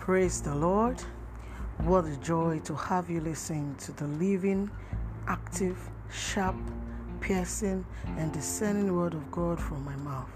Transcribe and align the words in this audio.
Praise 0.00 0.40
the 0.40 0.54
Lord. 0.54 0.98
What 1.82 2.06
a 2.06 2.16
joy 2.16 2.60
to 2.64 2.74
have 2.74 3.10
you 3.10 3.20
listen 3.20 3.74
to 3.80 3.92
the 3.92 4.06
living, 4.06 4.70
active, 5.28 5.76
sharp, 6.10 6.56
piercing, 7.20 7.84
and 8.16 8.32
discerning 8.32 8.96
word 8.96 9.12
of 9.12 9.30
God 9.30 9.60
from 9.60 9.84
my 9.84 9.94
mouth. 9.96 10.30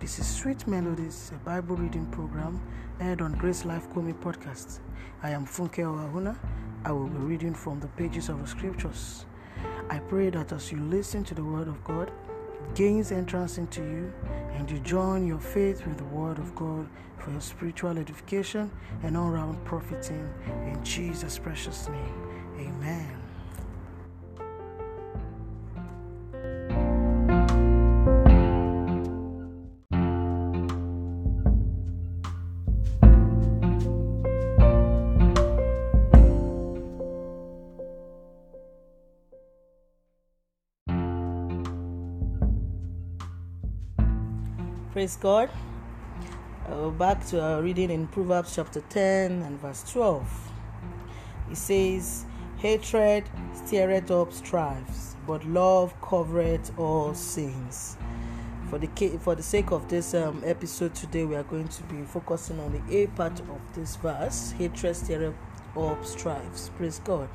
This 0.00 0.18
is 0.18 0.26
Sweet 0.26 0.66
Melodies, 0.66 1.30
a 1.32 1.38
Bible 1.44 1.76
reading 1.76 2.06
program 2.06 2.60
aired 3.00 3.22
on 3.22 3.34
Grace 3.34 3.64
Life 3.64 3.88
Komi 3.90 4.12
podcast. 4.12 4.80
I 5.22 5.30
am 5.30 5.46
Funke 5.46 5.84
Owahuna. 5.84 6.36
I 6.84 6.90
will 6.90 7.06
be 7.06 7.18
reading 7.18 7.54
from 7.54 7.78
the 7.78 7.88
pages 7.88 8.28
of 8.28 8.40
the 8.40 8.48
scriptures. 8.48 9.24
I 9.88 10.00
pray 10.00 10.30
that 10.30 10.50
as 10.50 10.72
you 10.72 10.80
listen 10.80 11.22
to 11.24 11.34
the 11.34 11.44
word 11.44 11.68
of 11.68 11.82
God, 11.84 12.10
gains 12.74 13.12
entrance 13.12 13.58
into 13.58 13.82
you 13.82 14.12
and 14.54 14.70
you 14.70 14.78
join 14.80 15.26
your 15.26 15.38
faith 15.38 15.86
with 15.86 15.98
the 15.98 16.04
word 16.04 16.38
of 16.38 16.54
God 16.54 16.88
for 17.18 17.30
your 17.30 17.40
spiritual 17.40 17.98
edification 17.98 18.70
and 19.02 19.16
all 19.16 19.30
round 19.30 19.64
profiting 19.64 20.32
in 20.66 20.82
Jesus' 20.84 21.38
precious 21.38 21.88
name. 21.88 22.14
Amen. 22.58 23.15
Praise 44.96 45.16
God. 45.16 45.50
Uh, 46.66 46.88
back 46.88 47.26
to 47.26 47.38
our 47.38 47.60
reading 47.60 47.90
in 47.90 48.06
Proverbs 48.06 48.54
chapter 48.56 48.80
10 48.80 49.42
and 49.42 49.60
verse 49.60 49.84
12. 49.92 50.26
It 51.50 51.56
says, 51.58 52.24
Hatred 52.56 53.28
stirreth 53.52 54.10
up 54.10 54.32
strifes, 54.32 55.16
but 55.26 55.44
love 55.44 55.92
covereth 56.00 56.72
all 56.78 57.12
sins. 57.12 57.98
For 58.70 58.78
the, 58.78 58.86
for 59.18 59.34
the 59.34 59.42
sake 59.42 59.70
of 59.70 59.86
this 59.88 60.14
um, 60.14 60.42
episode 60.46 60.94
today, 60.94 61.26
we 61.26 61.36
are 61.36 61.42
going 61.42 61.68
to 61.68 61.82
be 61.82 62.00
focusing 62.04 62.58
on 62.58 62.72
the 62.72 63.02
A 63.02 63.08
part 63.08 63.38
of 63.40 63.60
this 63.74 63.96
verse 63.96 64.52
hatred 64.52 64.96
stirreth 64.96 65.34
up 65.76 66.06
strifes. 66.06 66.70
Praise 66.78 67.02
God. 67.04 67.28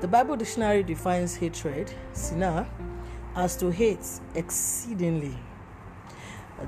The 0.00 0.08
Bible 0.08 0.34
dictionary 0.34 0.82
defines 0.82 1.36
hatred, 1.36 1.92
sinah, 2.12 2.66
as 3.36 3.56
to 3.58 3.70
hate 3.70 4.04
exceedingly 4.34 5.38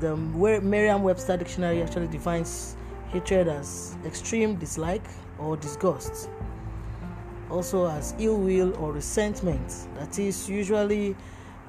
the 0.01 0.17
Merriam-Webster 0.17 1.37
dictionary 1.37 1.83
actually 1.83 2.09
defines 2.09 2.77
hatred 3.09 3.49
as 3.49 3.97
extreme 4.05 4.57
dislike 4.57 5.05
or 5.39 5.57
disgust. 5.57 6.29
Also 7.51 7.89
as 7.89 8.15
ill 8.19 8.37
will 8.37 8.77
or 8.77 8.93
resentment 8.93 9.87
that 9.97 10.19
is 10.19 10.49
usually 10.49 11.17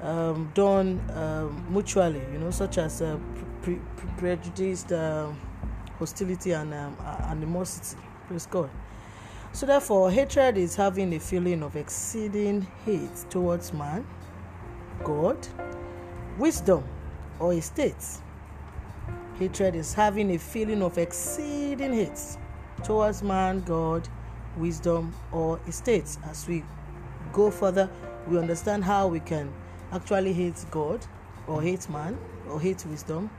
um, 0.02 0.50
done 0.54 1.00
um, 1.14 1.64
mutually, 1.70 2.22
you 2.32 2.38
know, 2.38 2.50
such 2.50 2.78
as 2.78 3.02
uh, 3.02 3.18
pre- 3.62 3.80
pre- 3.96 4.10
prejudiced 4.16 4.92
uh, 4.92 5.28
hostility 5.98 6.52
and 6.52 6.72
um, 6.74 6.96
animosity. 7.24 8.00
Praise 8.26 8.46
God. 8.46 8.70
So 9.52 9.66
therefore, 9.66 10.10
hatred 10.10 10.56
is 10.58 10.76
having 10.76 11.12
a 11.14 11.18
feeling 11.18 11.62
of 11.62 11.76
exceeding 11.76 12.66
hate 12.84 13.24
towards 13.30 13.72
man, 13.72 14.06
God, 15.02 15.36
wisdom, 16.38 16.84
or 17.40 17.52
a 17.54 17.60
state. 17.60 18.04
Hatred 19.38 19.74
is 19.74 19.94
having 19.94 20.30
a 20.32 20.38
feeling 20.38 20.82
of 20.82 20.98
exceeding 20.98 21.94
hate 21.94 22.20
towards 22.84 23.22
man, 23.22 23.62
God, 23.62 24.06
wisdom, 24.56 25.14
or 25.32 25.58
estates. 25.66 26.18
As 26.24 26.46
we 26.46 26.62
go 27.32 27.50
further, 27.50 27.88
we 28.28 28.38
understand 28.38 28.84
how 28.84 29.08
we 29.08 29.20
can 29.20 29.52
actually 29.92 30.32
hate 30.32 30.62
God, 30.70 31.04
or 31.46 31.62
hate 31.62 31.88
man, 31.88 32.18
or 32.50 32.60
hate 32.60 32.84
wisdom, 32.86 33.30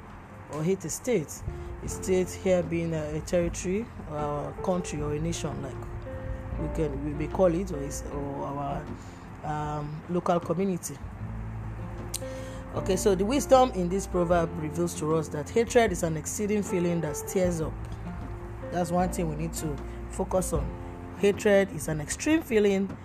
or 0.54 0.64
hate 0.64 0.84
a 0.86 0.90
state. 0.90 1.32
A 1.84 1.88
state 1.88 2.30
here 2.30 2.64
being 2.64 2.94
a, 2.94 3.18
a 3.18 3.20
territory, 3.22 3.86
or 4.12 4.54
a 4.58 4.64
country, 4.64 5.02
or 5.02 5.14
a 5.14 5.20
nation, 5.20 5.62
like 5.62 5.76
we 6.60 6.76
can 6.76 7.06
we 7.06 7.12
may 7.14 7.28
call 7.28 7.54
it, 7.54 7.72
or, 7.72 8.18
or 8.18 8.46
our 8.46 8.84
um, 9.44 10.02
local 10.10 10.40
community. 10.40 10.98
Okay, 12.74 12.96
so 12.96 13.16
the 13.16 13.26
wisdom 13.26 13.70
in 13.72 13.90
this 13.90 14.08
proverb 14.08 14.50
reveals 14.62 14.94
to 15.00 15.16
us 15.18 15.28
that 15.28 15.50
hatred 15.50 15.92
is 15.92 16.04
an 16.04 16.16
exceeding 16.16 16.64
feeling 16.64 17.02
that 17.02 17.18
stirs 17.18 17.60
up. 17.60 17.74
That's 18.72 18.92
one 18.92 19.10
thing 19.10 19.30
we 19.30 19.36
need 19.36 19.52
to 19.56 19.76
focus 20.10 20.54
on. 20.54 20.66
Hatred 21.18 21.76
is 21.76 21.90
an 21.90 22.00
extreme 22.00 22.42
feeling 22.42 22.98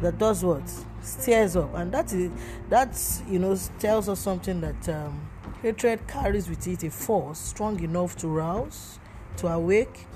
that 0.00 0.18
does 0.18 0.44
what? 0.44 0.62
Stirs 1.02 1.56
up. 1.56 1.74
And 1.74 1.90
that 1.90 2.12
is 2.12 2.30
that's 2.68 3.24
you 3.28 3.40
know 3.40 3.56
tells 3.80 4.08
us 4.08 4.20
something 4.20 4.60
that 4.60 4.88
um, 4.88 5.28
hatred 5.62 6.06
carries 6.06 6.48
with 6.48 6.64
it 6.68 6.84
a 6.84 6.90
force 6.90 7.40
strong 7.40 7.82
enough 7.82 8.14
to 8.18 8.28
rouse, 8.28 9.00
to 9.38 9.48
awake, 9.48 10.06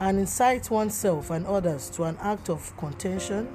and 0.00 0.18
incite 0.18 0.70
oneself 0.70 1.28
and 1.28 1.46
others 1.46 1.90
to 1.90 2.04
an 2.04 2.16
act 2.22 2.48
of 2.48 2.74
contention 2.78 3.46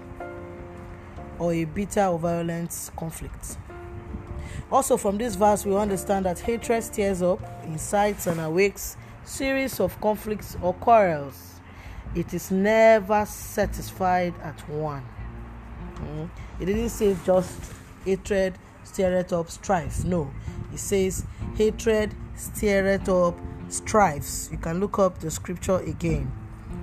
or 1.40 1.52
a 1.52 1.66
bitter 1.66 2.06
or 2.06 2.20
violent 2.20 2.92
conflict. 2.96 3.58
Also, 4.72 4.96
from 4.96 5.18
this 5.18 5.36
verse, 5.36 5.66
we 5.66 5.76
understand 5.76 6.26
that 6.26 6.40
hatred 6.40 6.84
stirs 6.84 7.22
up, 7.22 7.42
incites, 7.66 8.28
and 8.28 8.40
awakes 8.40 8.96
series 9.26 9.80
of 9.80 10.00
conflicts 10.02 10.58
or 10.62 10.74
quarrels. 10.74 11.59
It 12.16 12.34
is 12.34 12.52
never 12.52 13.26
satisfied 13.26 14.34
at 14.44 14.68
one. 14.70 15.04
Mm. 15.96 16.30
It 16.59 16.66
didn't 16.66 16.90
say 16.90 17.16
just 17.26 17.52
hatred 18.06 18.58
stirreth 18.84 19.34
up 19.34 19.50
strife. 19.50 20.04
No, 20.04 20.32
it 20.74 20.80
says 20.80 21.26
hatred 21.56 22.16
stirreth 22.36 23.08
up 23.09 23.38
strifes. 23.70 24.50
You 24.52 24.58
can 24.58 24.80
look 24.80 25.00
up 25.00 25.20
the 25.20 25.32
scripture 25.32 25.78
again. 25.78 26.32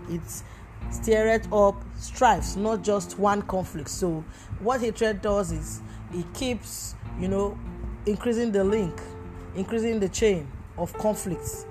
It's 0.08 0.44
stirreth 0.90 1.52
up 1.52 1.82
strifes, 1.96 2.56
not 2.56 2.82
just 2.82 3.18
one 3.18 3.42
conflict. 3.42 3.90
So, 3.90 4.24
what 4.60 4.80
hatred 4.80 5.20
does 5.20 5.52
is 5.52 5.80
it 6.14 6.32
keeps, 6.32 6.94
you 7.20 7.28
know, 7.28 7.58
increasing 8.08 8.50
the 8.50 8.64
link, 8.64 9.00
increasing 9.54 10.00
the 10.00 10.08
chain 10.08 10.48
of 10.76 10.92
conflicts, 10.94 11.66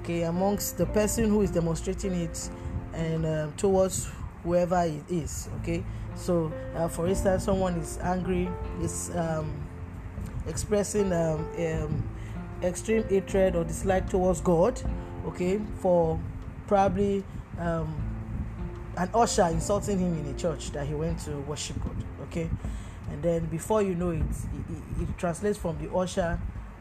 okay, 0.00 0.22
amongst 0.22 0.76
the 0.76 0.86
person 0.86 1.28
who 1.28 1.42
is 1.42 1.50
demonstrating 1.50 2.12
it 2.12 2.50
and 2.92 3.24
um, 3.24 3.52
towards 3.52 4.10
whoever 4.42 4.82
it 4.82 5.04
is, 5.08 5.48
okay. 5.60 5.84
So, 6.14 6.52
uh, 6.74 6.88
for 6.88 7.06
instance, 7.06 7.44
someone 7.44 7.74
is 7.74 7.98
angry, 8.02 8.48
is 8.80 9.10
um, 9.14 9.52
expressing 10.46 11.12
um, 11.12 11.46
um, 11.58 12.10
extreme 12.62 13.04
hatred 13.04 13.56
or 13.56 13.64
dislike 13.64 14.10
towards 14.10 14.40
God, 14.40 14.80
okay, 15.26 15.60
for 15.78 16.18
probably 16.66 17.24
um, 17.58 17.94
an 18.96 19.08
usher 19.14 19.46
insulting 19.46 19.98
him 19.98 20.18
in 20.18 20.34
a 20.34 20.36
church 20.36 20.72
that 20.72 20.86
he 20.86 20.94
went 20.94 21.20
to 21.20 21.36
worship 21.42 21.76
God, 21.82 22.04
okay 22.22 22.50
and 23.12 23.22
then 23.22 23.46
before 23.46 23.82
you 23.82 23.94
know 23.94 24.10
it, 24.10 24.22
it, 24.22 25.02
it, 25.02 25.18
translates 25.18 25.58
from 25.58 25.76
the 25.78 25.92
usher 25.94 26.40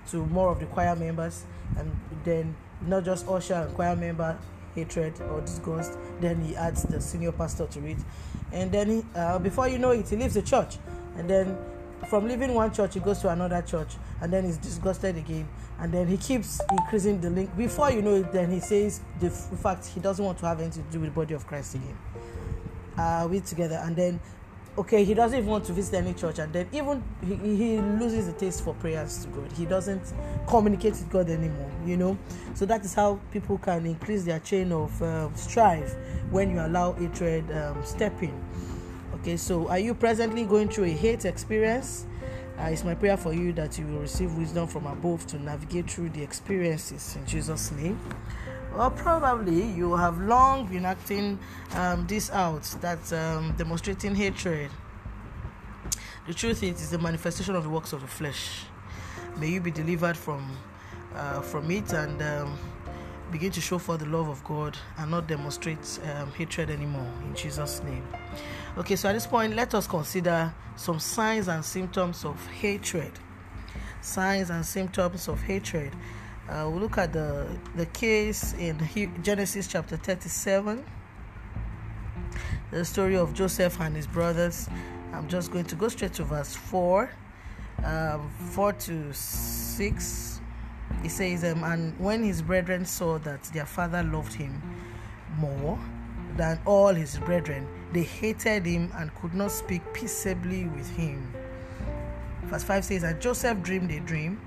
to 0.10 0.26
more 0.28 0.52
of 0.52 0.60
the 0.60 0.66
choir 0.66 0.96
members, 0.96 1.46
and 1.78 1.92
then 2.24 2.56
not 2.88 3.04
just 3.04 3.28
usher 3.28 3.54
and 3.54 3.74
choir 3.76 3.96
member 3.96 4.38
hatred 4.74 5.14
or 5.30 5.42
disgust. 5.42 5.98
Then 6.22 6.42
he 6.42 6.56
adds 6.56 6.84
the 6.84 7.02
senior 7.02 7.34
pastor 7.34 7.68
to 7.68 7.86
it, 7.86 7.98
and 8.52 8.72
then 8.72 8.90
he, 8.90 9.06
uh, 9.16 9.40
before 9.40 9.68
you 9.68 9.78
know 9.78 9.92
it, 9.92 10.10
he 10.10 10.16
leaves 10.16 10.34
the 10.34 10.42
church, 10.42 10.78
and 11.18 11.30
then 11.30 11.58
from 12.08 12.28
leaving 12.28 12.54
one 12.54 12.74
church, 12.74 12.94
he 12.96 13.00
goes 13.00 13.20
to 13.20 13.30
another 13.30 13.62
church, 13.62 13.96
and 14.22 14.32
then 14.32 14.46
he's 14.46 14.58
disgusted 14.58 15.18
again, 15.18 15.48
and 15.80 15.94
then 15.94 16.08
he 16.08 16.18
keeps 16.18 16.60
increasing 16.72 17.22
the 17.22 17.30
link. 17.30 17.56
Before 17.56 17.92
you 17.92 18.02
know 18.02 18.16
it, 18.16 18.32
then 18.32 18.52
he 18.52 18.60
says 18.60 19.02
the 19.20 19.28
f- 19.28 19.50
fact 19.60 19.86
he 19.86 20.00
doesn't 20.00 20.24
want 20.24 20.38
to 20.40 20.46
have 20.46 20.60
anything 20.60 20.84
to 20.84 20.92
do 20.92 21.00
with 21.00 21.10
the 21.10 21.16
body 21.16 21.34
of 21.34 21.46
Christ 21.46 21.76
again. 21.76 21.98
Uh, 22.98 23.28
we 23.30 23.40
together, 23.40 23.82
and 23.84 23.96
then 23.96 24.20
okay 24.78 25.04
he 25.04 25.14
doesn't 25.14 25.40
even 25.40 25.50
want 25.50 25.66
to 25.66 25.74
visit 25.74 25.96
any 25.96 26.14
church 26.14 26.40
and 26.40 26.54
then 26.54 26.68
even 26.72 27.04
he, 27.26 27.36
he 27.36 27.78
loses 27.80 28.28
the 28.28 28.34
taste 28.34 28.64
for 28.64 28.74
prayers 28.76 29.26
to 29.26 29.28
god. 29.32 29.52
He 29.52 29.66
doesn't 29.66 30.14
communicate 30.48 30.94
with 30.94 31.10
god 31.10 31.30
anymore 31.30 31.70
you 31.86 31.98
know? 31.98 32.18
So 32.54 32.66
that 32.66 32.86
is 32.86 32.94
how 32.94 33.20
people 33.32 33.58
can 33.58 33.86
increase 33.86 34.24
their 34.24 34.40
chain 34.40 34.72
of 34.72 35.02
uh, 35.02 35.34
strife 35.36 35.96
when 36.30 36.52
you 36.52 36.60
allow 36.60 36.94
hatred 36.94 37.52
um, 37.52 37.84
step 37.84 38.22
in. 38.24 38.34
Okay 39.16 39.36
so 39.36 39.68
are 39.68 39.80
you 39.80 39.94
presently 39.94 40.46
going 40.46 40.70
through 40.70 40.86
a 40.86 40.94
hate 40.94 41.26
experience 41.26 42.06
uh, 42.62 42.70
it's 42.70 42.84
my 42.84 42.94
prayer 42.94 43.18
for 43.18 43.34
you 43.34 43.52
that 43.54 43.78
you 43.80 43.88
will 43.88 44.00
receive 44.00 44.34
wisdom 44.38 44.68
from 44.68 44.86
above 44.86 45.26
to 45.28 45.40
navigate 45.40 45.90
through 45.90 46.10
the 46.10 46.22
experiences 46.22 47.16
in 47.16 47.26
jesus 47.26 47.72
name 47.72 48.00
or 48.78 48.90
probably 48.90 49.64
you 49.64 49.96
have 49.96 50.20
long 50.20 50.66
been 50.68 50.86
acting 50.86 51.38
um, 51.74 52.08
this 52.08 52.30
out, 52.32 52.64
that 52.82 53.12
um, 53.14 53.54
demonstrating 53.58 54.16
hatred. 54.16 54.72
The 56.28 56.34
truth 56.34 56.64
is, 56.64 56.70
it's 56.70 56.90
the 56.90 57.00
manifestation 57.00 57.56
of 57.56 57.64
the 57.64 57.70
works 57.70 57.94
of 57.94 58.02
the 58.02 58.08
flesh. 58.08 58.64
May 59.38 59.50
you 59.50 59.62
be 59.62 59.72
delivered 59.72 60.16
from 60.16 60.58
uh, 61.16 61.42
from 61.42 61.70
it, 61.72 61.92
and 61.92 62.22
um, 62.22 62.58
begin 63.32 63.52
to 63.52 63.62
show 63.62 63.78
for 63.78 63.98
the 63.98 64.06
love 64.06 64.28
of 64.28 64.44
God 64.44 64.78
and 64.98 65.10
not 65.10 65.28
demonstrate 65.28 66.00
um, 66.16 66.32
hatred 66.34 66.70
anymore 66.70 67.08
in 67.26 67.34
Jesus' 67.34 67.82
name. 67.84 68.06
Okay, 68.78 68.96
so 68.96 69.10
at 69.10 69.14
this 69.14 69.26
point, 69.26 69.56
let 69.56 69.74
us 69.74 69.88
consider 69.88 70.54
some 70.76 71.00
signs 71.00 71.48
and 71.48 71.64
symptoms 71.64 72.26
of 72.26 72.46
hatred. 72.48 73.12
Signs 74.02 74.50
and 74.50 74.66
symptoms 74.66 75.28
of 75.28 75.42
hatred. 75.42 75.94
Uh, 76.50 76.68
we'll 76.70 76.82
look 76.82 76.98
at 76.98 77.14
the, 77.14 77.48
the 77.76 77.86
case 77.88 78.54
in 78.54 78.78
Genesis 79.24 79.68
chapter 79.68 79.96
37, 79.96 80.84
the 82.72 82.84
story 82.84 83.16
of 83.16 83.34
Joseph 83.34 83.80
and 83.80 83.96
his 83.96 84.08
brothers. 84.08 84.68
I'm 85.14 85.28
just 85.28 85.52
going 85.52 85.66
to 85.66 85.76
go 85.76 85.88
straight 85.88 86.14
to 86.14 86.24
verse 86.24 86.56
4, 86.56 87.10
um, 87.86 88.30
4 88.52 88.74
to 88.74 89.14
6. 89.14 90.31
It 91.04 91.10
says, 91.10 91.44
um, 91.44 91.64
And 91.64 92.00
when 92.00 92.24
his 92.24 92.42
brethren 92.42 92.86
saw 92.86 93.18
that 93.20 93.44
their 93.46 93.66
father 93.66 94.04
loved 94.04 94.34
him 94.34 94.62
more 95.38 95.80
than 96.38 96.60
all 96.66 96.94
his 96.94 97.18
brethren, 97.20 97.68
they 97.92 98.04
hated 98.04 98.66
him 98.66 98.92
and 98.96 99.14
could 99.16 99.34
not 99.34 99.52
speak 99.52 99.82
peaceably 99.94 100.66
with 100.66 100.90
him. 100.96 101.34
Verse 102.44 102.64
5 102.64 102.86
says, 102.86 103.02
that 103.02 103.22
Joseph 103.22 103.62
dreamed 103.62 103.92
a 103.92 104.00
dream, 104.00 104.40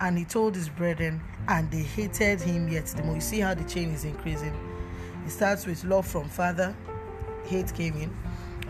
and 0.00 0.16
he 0.16 0.24
told 0.24 0.54
his 0.54 0.68
brethren, 0.68 1.20
and 1.48 1.70
they 1.70 1.82
hated 1.82 2.40
him 2.40 2.68
yet 2.68 2.86
the 2.86 3.02
more. 3.02 3.16
You 3.16 3.20
see 3.20 3.40
how 3.40 3.54
the 3.54 3.64
chain 3.64 3.90
is 3.90 4.04
increasing. 4.04 4.54
It 5.26 5.30
starts 5.30 5.66
with 5.66 5.84
love 5.84 6.06
from 6.06 6.28
father, 6.28 6.74
hate 7.44 7.72
came 7.74 7.96
in. 7.96 8.16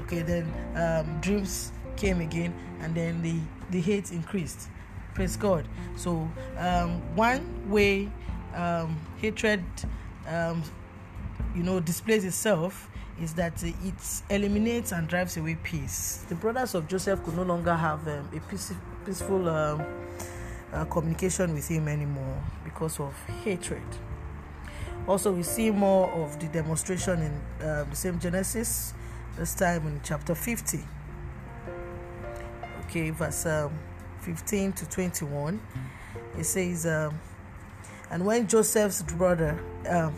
Okay, 0.03 0.23
then 0.23 0.53
um, 0.77 1.21
dreams 1.21 1.73
came 1.97 2.21
again, 2.21 2.55
and 2.81 2.95
then 2.95 3.23
the, 3.23 3.39
the 3.71 3.81
hate 3.81 4.11
increased. 4.13 4.69
Praise 5.15 5.37
God. 5.37 5.67
So, 5.97 6.31
um, 6.57 7.01
one 7.15 7.71
way 7.71 8.09
um, 8.55 8.99
hatred, 9.19 9.63
um, 10.27 10.63
you 11.55 11.63
know, 11.63 11.81
displays 11.81 12.25
itself 12.25 12.89
is 13.21 13.35
that 13.35 13.63
it 13.63 14.23
eliminates 14.31 14.93
and 14.93 15.07
drives 15.07 15.37
away 15.37 15.57
peace. 15.63 16.25
The 16.29 16.35
brothers 16.35 16.75
of 16.75 16.89
Joseph 16.89 17.23
could 17.25 17.37
no 17.37 17.43
longer 17.43 17.75
have 17.75 18.07
um, 18.09 18.29
a 18.35 18.41
peace, 18.51 18.73
peaceful 19.05 19.49
um, 19.49 19.85
uh, 20.73 20.85
communication 20.87 21.53
with 21.53 21.69
him 21.69 21.89
anymore 21.89 22.43
because 22.65 22.99
of 22.99 23.15
hatred. 23.45 23.83
Also, 25.07 25.33
we 25.33 25.43
see 25.43 25.71
more 25.71 26.11
of 26.13 26.39
the 26.39 26.47
demonstration 26.47 27.23
in 27.23 27.67
uh, 27.67 27.85
the 27.85 27.97
same 27.97 28.19
Genesis, 28.19 28.95
this 29.37 29.55
time 29.55 29.87
in 29.87 30.01
chapter 30.03 30.35
50. 30.35 30.81
Okay, 32.87 33.11
verse 33.11 33.47
um, 33.47 33.73
15 34.23 34.73
to 34.73 34.89
21. 34.89 35.61
It 36.39 36.45
says, 36.45 36.87
um, 36.87 37.19
And 38.11 38.25
when 38.25 38.47
Joseph's 38.47 39.03
brother, 39.03 39.63
um, 39.89 40.15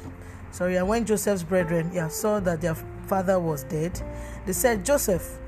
sorry, 0.50 0.76
and 0.76 0.88
when 0.88 1.04
Joseph's 1.04 1.42
brethren 1.42 1.90
yeah, 1.92 2.08
saw 2.08 2.40
that 2.40 2.60
their 2.60 2.74
father 3.06 3.40
was 3.40 3.64
dead, 3.64 4.00
they 4.46 4.52
said, 4.52 4.84
Joseph 4.84 5.38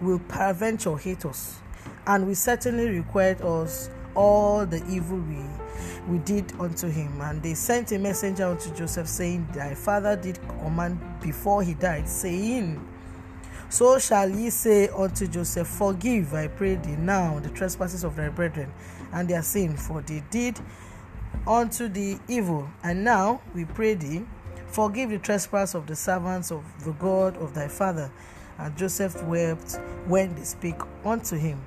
will 0.00 0.18
peradventure 0.20 0.96
hate 0.96 1.24
us, 1.24 1.58
and 2.06 2.26
will 2.26 2.34
certainly 2.34 2.88
requite 2.88 3.40
us 3.40 3.90
all 4.14 4.64
the 4.64 4.84
evil 4.88 5.18
we 5.18 5.44
we 6.08 6.18
did 6.18 6.52
unto 6.60 6.88
him. 6.88 7.20
And 7.20 7.42
they 7.42 7.54
sent 7.54 7.92
a 7.92 7.98
messenger 7.98 8.46
unto 8.46 8.72
Joseph, 8.74 9.08
saying, 9.08 9.48
Thy 9.52 9.74
father 9.74 10.16
did 10.16 10.38
command 10.60 11.00
before 11.20 11.62
he 11.62 11.74
died, 11.74 12.08
saying, 12.08 12.80
So 13.68 13.98
shall 13.98 14.30
ye 14.30 14.50
say 14.50 14.88
unto 14.88 15.26
Joseph, 15.26 15.66
Forgive, 15.66 16.34
I 16.34 16.48
pray 16.48 16.76
thee, 16.76 16.96
now 16.96 17.40
the 17.40 17.48
trespasses 17.50 18.04
of 18.04 18.16
thy 18.16 18.28
brethren 18.28 18.72
and 19.12 19.28
their 19.28 19.42
sin, 19.42 19.76
for 19.76 20.02
they 20.02 20.22
did 20.30 20.58
unto 21.46 21.88
thee 21.88 22.18
evil. 22.28 22.68
And 22.82 23.02
now 23.04 23.40
we 23.54 23.64
pray 23.64 23.94
thee, 23.94 24.24
Forgive 24.68 25.10
the 25.10 25.18
trespass 25.18 25.74
of 25.74 25.86
the 25.86 25.96
servants 25.96 26.50
of 26.50 26.64
the 26.84 26.92
God 26.92 27.36
of 27.38 27.54
thy 27.54 27.68
father. 27.68 28.10
And 28.58 28.76
Joseph 28.76 29.22
wept 29.24 29.78
when 30.06 30.34
they 30.34 30.44
spake 30.44 30.80
unto 31.04 31.36
him. 31.36 31.60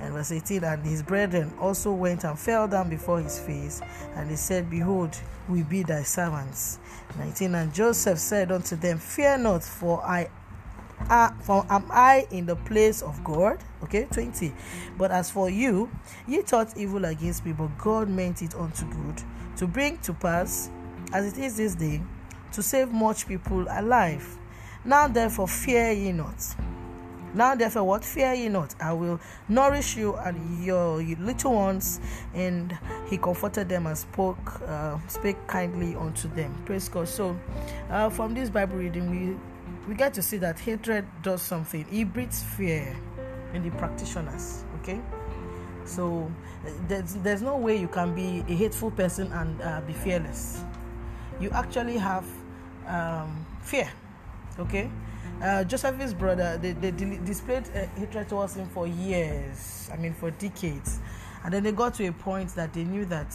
And 0.00 0.14
verse 0.14 0.32
18, 0.32 0.64
and 0.64 0.84
his 0.84 1.02
brethren 1.02 1.52
also 1.60 1.92
went 1.92 2.24
and 2.24 2.38
fell 2.38 2.66
down 2.66 2.88
before 2.88 3.20
his 3.20 3.38
face, 3.38 3.82
and 4.14 4.30
they 4.30 4.36
said, 4.36 4.70
Behold, 4.70 5.14
we 5.46 5.62
be 5.62 5.82
thy 5.82 6.02
servants. 6.02 6.78
19, 7.18 7.54
and 7.54 7.74
Joseph 7.74 8.18
said 8.18 8.50
unto 8.50 8.76
them, 8.76 8.96
Fear 8.96 9.38
not, 9.38 9.62
for 9.62 10.02
I 10.02 10.28
uh, 11.08 11.30
am 11.48 11.86
I 11.90 12.26
in 12.30 12.46
the 12.46 12.56
place 12.56 13.02
of 13.02 13.22
God? 13.24 13.58
Okay, 13.84 14.06
20. 14.10 14.52
But 14.98 15.10
as 15.10 15.30
for 15.30 15.48
you, 15.48 15.90
ye 16.28 16.42
thought 16.42 16.76
evil 16.76 17.04
against 17.04 17.44
me, 17.44 17.52
but 17.52 17.76
God 17.78 18.08
meant 18.08 18.42
it 18.42 18.54
unto 18.54 18.84
good, 18.86 19.22
to 19.56 19.66
bring 19.66 19.98
to 19.98 20.12
pass, 20.12 20.70
as 21.12 21.32
it 21.32 21.42
is 21.42 21.56
this 21.56 21.74
day, 21.74 22.00
to 22.52 22.62
save 22.62 22.92
much 22.92 23.26
people 23.26 23.66
alive. 23.70 24.38
Now 24.84 25.08
therefore 25.08 25.48
fear 25.48 25.92
ye 25.92 26.12
not. 26.12 26.42
Now 27.32 27.54
therefore 27.54 27.84
what 27.84 28.04
fear 28.04 28.32
ye 28.32 28.48
not? 28.48 28.74
I 28.80 28.92
will 28.92 29.20
nourish 29.48 29.96
you 29.96 30.16
and 30.16 30.64
your 30.64 31.02
little 31.02 31.54
ones. 31.54 32.00
And 32.34 32.76
he 33.08 33.18
comforted 33.18 33.68
them 33.68 33.86
and 33.86 33.96
spoke, 33.96 34.60
uh, 34.66 34.98
spake 35.06 35.46
kindly 35.46 35.94
unto 35.94 36.28
them. 36.34 36.54
Praise 36.64 36.88
God. 36.88 37.08
So, 37.08 37.38
uh, 37.90 38.10
from 38.10 38.34
this 38.34 38.50
Bible 38.50 38.76
reading, 38.76 39.10
we 39.10 39.36
we 39.90 39.96
get 39.96 40.14
to 40.14 40.22
see 40.22 40.36
that 40.36 40.56
hatred 40.56 41.04
does 41.20 41.42
something. 41.42 41.84
It 41.90 42.12
breeds 42.12 42.44
fear 42.44 42.96
in 43.52 43.64
the 43.64 43.70
practitioners. 43.70 44.64
Okay. 44.80 45.00
So 45.84 46.30
there's 46.86 47.14
there's 47.14 47.42
no 47.42 47.56
way 47.56 47.76
you 47.76 47.88
can 47.88 48.14
be 48.14 48.44
a 48.48 48.56
hateful 48.56 48.92
person 48.92 49.32
and 49.32 49.60
uh, 49.60 49.80
be 49.80 49.92
fearless. 49.92 50.62
You 51.40 51.50
actually 51.50 51.96
have 51.98 52.24
um, 52.86 53.44
fear. 53.62 53.90
Okay, 54.60 54.88
uh, 55.42 55.64
Joseph's 55.64 56.14
brother 56.14 56.56
they, 56.58 56.72
they 56.72 56.92
displayed 56.92 57.64
uh, 57.74 57.86
hatred 57.98 58.28
towards 58.28 58.54
him 58.54 58.68
for 58.68 58.86
years. 58.86 59.90
I 59.92 59.96
mean, 59.96 60.14
for 60.14 60.30
decades, 60.30 61.00
and 61.44 61.52
then 61.52 61.64
they 61.64 61.72
got 61.72 61.94
to 61.94 62.06
a 62.06 62.12
point 62.12 62.54
that 62.54 62.72
they 62.72 62.84
knew 62.84 63.06
that 63.06 63.34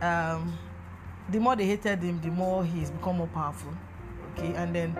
um, 0.00 0.56
the 1.28 1.38
more 1.38 1.54
they 1.54 1.66
hated 1.66 2.02
him, 2.02 2.18
the 2.22 2.30
more 2.30 2.64
he's 2.64 2.90
become 2.90 3.18
more 3.18 3.26
powerful. 3.26 3.74
Okay, 4.32 4.54
and 4.54 4.74
then 4.74 4.96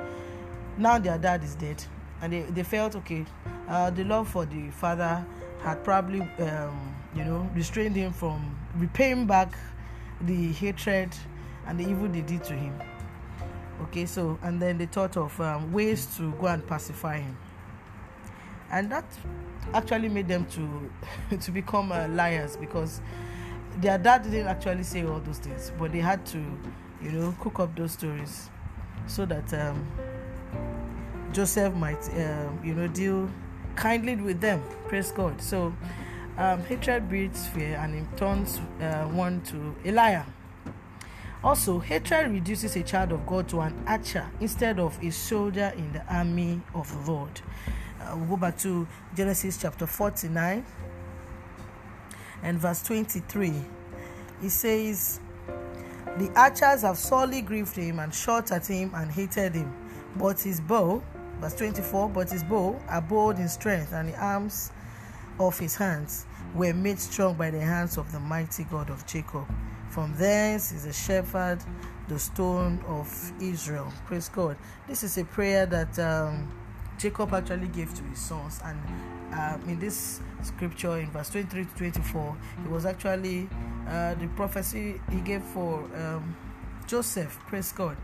now 0.81 0.99
their 0.99 1.19
dad 1.19 1.44
is 1.44 1.55
dead, 1.55 1.82
and 2.23 2.32
they, 2.32 2.43
they 2.43 2.62
felt 2.62 2.97
okay. 2.97 3.25
Uh, 3.69 3.91
the 3.91 4.03
love 4.05 4.29
for 4.29 4.47
the 4.47 4.71
father 4.71 5.25
had 5.62 5.85
probably 5.85 6.21
um, 6.41 6.94
you 7.15 7.25
know 7.25 7.49
restrained 7.55 7.94
him 7.94 8.13
from 8.13 8.58
repaying 8.77 9.27
back 9.27 9.53
the 10.22 10.53
hatred 10.53 11.10
and 11.67 11.79
the 11.79 11.89
evil 11.89 12.08
they 12.08 12.22
did 12.22 12.43
to 12.43 12.55
him 12.55 12.75
okay 13.82 14.06
so 14.06 14.39
and 14.43 14.60
then 14.60 14.79
they 14.79 14.87
thought 14.87 15.17
of 15.17 15.39
um, 15.41 15.72
ways 15.72 16.06
to 16.17 16.32
go 16.32 16.46
and 16.46 16.67
pacify 16.67 17.19
him 17.19 17.37
and 18.70 18.91
that 18.91 19.05
actually 19.75 20.08
made 20.08 20.29
them 20.29 20.46
to 20.46 21.37
to 21.39 21.51
become 21.51 21.93
uh, 21.93 22.08
liars 22.08 22.56
because 22.56 23.01
their 23.79 23.99
dad 23.99 24.22
didn't 24.22 24.46
actually 24.46 24.82
say 24.82 25.05
all 25.05 25.20
those 25.20 25.39
things 25.39 25.72
but 25.79 25.93
they 25.93 26.01
had 26.01 26.25
to 26.27 26.39
you 27.03 27.13
know 27.13 27.34
cook 27.41 27.60
up 27.60 27.75
those 27.77 27.93
stories 27.93 28.51
so 29.06 29.25
that 29.25 29.53
um, 29.55 29.87
joseph 31.32 31.75
might 31.75 32.03
uh, 32.15 32.49
you 32.65 32.75
know 32.75 32.89
deal 32.89 33.29
kindly 33.77 34.17
with 34.17 34.41
them 34.41 34.63
praise 34.89 35.13
god 35.13 35.41
so 35.41 35.72
um, 36.39 36.63
hatred 36.65 37.08
breeds 37.08 37.46
fear 37.49 37.77
and 37.77 37.94
it 37.94 38.17
turns 38.17 38.60
uh, 38.81 39.05
one 39.06 39.41
to 39.43 39.75
a 39.84 39.93
liar 39.93 40.25
also, 41.43 41.79
hatred 41.79 42.31
reduces 42.31 42.77
a 42.77 42.82
child 42.82 43.13
of 43.13 43.27
God 43.27 43.49
to 43.49 43.60
an 43.60 43.75
archer 43.87 44.31
instead 44.41 44.79
of 44.79 45.03
a 45.03 45.10
soldier 45.10 45.72
in 45.75 45.91
the 45.94 46.05
army 46.15 46.60
of 46.75 46.91
the 46.93 47.10
Lord. 47.10 47.41
Uh, 47.99 48.15
we'll 48.17 48.27
go 48.27 48.37
back 48.37 48.58
to 48.58 48.87
Genesis 49.17 49.56
chapter 49.56 49.87
49 49.87 50.63
and 52.43 52.58
verse 52.58 52.82
23. 52.82 53.55
It 54.43 54.51
says, 54.51 55.20
The 56.19 56.31
archers 56.37 56.82
have 56.82 56.99
sorely 56.99 57.41
grieved 57.41 57.75
him 57.75 58.01
and 58.01 58.15
shot 58.15 58.53
at 58.53 58.67
him 58.67 58.93
and 58.94 59.10
hated 59.10 59.55
him. 59.55 59.75
But 60.17 60.41
his 60.41 60.60
bow, 60.60 61.03
verse 61.41 61.55
24, 61.55 62.09
but 62.11 62.31
his 62.31 62.44
bow 62.44 62.81
abode 62.89 63.39
in 63.39 63.49
strength, 63.49 63.93
and 63.93 64.09
the 64.09 64.19
arms 64.19 64.70
of 65.39 65.59
his 65.59 65.75
hands 65.75 66.27
were 66.55 66.75
made 66.75 66.99
strong 66.99 67.35
by 67.35 67.51
the 67.51 67.61
hands 67.61 67.97
of 67.97 68.11
the 68.13 68.20
mighty 68.20 68.65
God 68.65 68.91
of 68.91 69.06
Jacob. 69.06 69.47
From 69.89 70.15
thence 70.17 70.73
is 70.73 70.85
the 70.85 70.93
shepherd, 70.93 71.59
the 72.09 72.19
stone 72.19 72.82
of 72.87 73.32
Israel. 73.41 73.93
Praise 74.06 74.29
God. 74.29 74.56
This 74.87 75.03
is 75.03 75.19
a 75.19 75.25
prayer 75.25 75.67
that 75.67 75.99
um, 75.99 76.49
Jacob 76.99 77.32
actually 77.32 77.69
gave 77.69 77.93
to 77.94 78.03
his 78.05 78.19
sons. 78.19 78.61
And 78.65 78.79
um, 79.32 79.69
in 79.69 79.79
this 79.79 80.20
scripture, 80.43 80.99
in 80.99 81.11
verse 81.11 81.31
23 81.31 81.65
to 81.65 81.75
24, 81.77 82.37
it 82.65 82.70
was 82.70 82.87
actually 82.87 83.49
uh, 83.89 84.15
the 84.15 84.27
prophecy 84.37 85.01
he 85.11 85.20
gave 85.20 85.43
for 85.43 85.85
um, 85.97 86.37
Joseph. 86.91 87.39
Praise 87.47 87.70
God. 87.70 87.97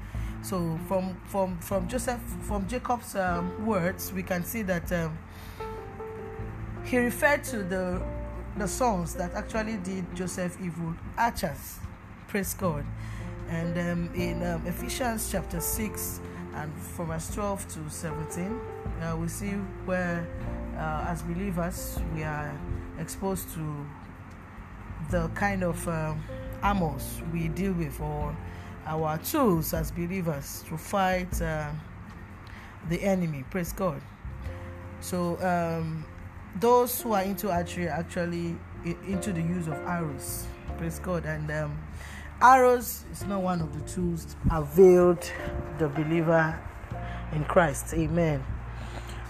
So 0.42 0.78
from 0.86 1.16
from 1.24 1.58
from 1.58 1.88
Joseph 1.88 2.20
from 2.42 2.68
Jacob's 2.68 3.16
um, 3.16 3.66
words, 3.66 4.12
we 4.12 4.22
can 4.22 4.44
see 4.44 4.62
that 4.62 4.92
um, 4.92 5.18
he 6.84 6.98
referred 6.98 7.42
to 7.44 7.64
the 7.64 8.00
the 8.56 8.68
sons 8.68 9.14
that 9.14 9.34
actually 9.34 9.78
did 9.78 10.04
Joseph 10.14 10.56
evil 10.62 10.94
archers. 11.18 11.80
Praise 12.28 12.54
God. 12.54 12.86
And 13.48 13.76
um, 13.76 14.14
in 14.14 14.42
um, 14.44 14.64
Ephesians 14.66 15.30
chapter 15.30 15.60
6 15.60 16.20
and 16.54 16.72
from 16.74 17.08
verse 17.08 17.32
12 17.34 17.68
to 17.68 17.90
17, 17.90 18.60
uh, 19.02 19.16
we 19.16 19.28
see 19.28 19.50
where, 19.84 20.26
uh, 20.76 21.06
as 21.08 21.22
believers, 21.22 22.00
we 22.14 22.24
are 22.24 22.52
exposed 22.98 23.52
to 23.54 23.86
the 25.10 25.28
kind 25.34 25.62
of 25.62 25.86
uh, 25.86 26.14
we 27.32 27.46
deal 27.48 27.72
with 27.72 28.00
or 28.00 28.34
our 28.86 29.18
tools 29.18 29.74
as 29.74 29.90
believers 29.90 30.64
to 30.68 30.76
fight 30.76 31.40
uh, 31.42 31.70
the 32.88 33.02
enemy. 33.02 33.44
Praise 33.50 33.72
God. 33.72 34.00
So, 35.00 35.38
um, 35.42 36.04
those 36.60 37.00
who 37.00 37.12
are 37.12 37.22
into 37.22 37.50
archery 37.50 37.88
actually 37.88 38.56
into 39.06 39.32
the 39.32 39.42
use 39.42 39.66
of 39.66 39.74
arrows. 39.74 40.46
Praise 40.78 40.98
God. 40.98 41.24
And 41.24 41.50
um, 41.50 41.78
arrows 42.40 43.04
is 43.12 43.24
not 43.24 43.42
one 43.42 43.60
of 43.60 43.74
the 43.74 43.90
tools 43.90 44.36
availed 44.50 45.30
the 45.78 45.88
believer 45.88 46.58
in 47.32 47.44
Christ. 47.44 47.92
Amen. 47.94 48.44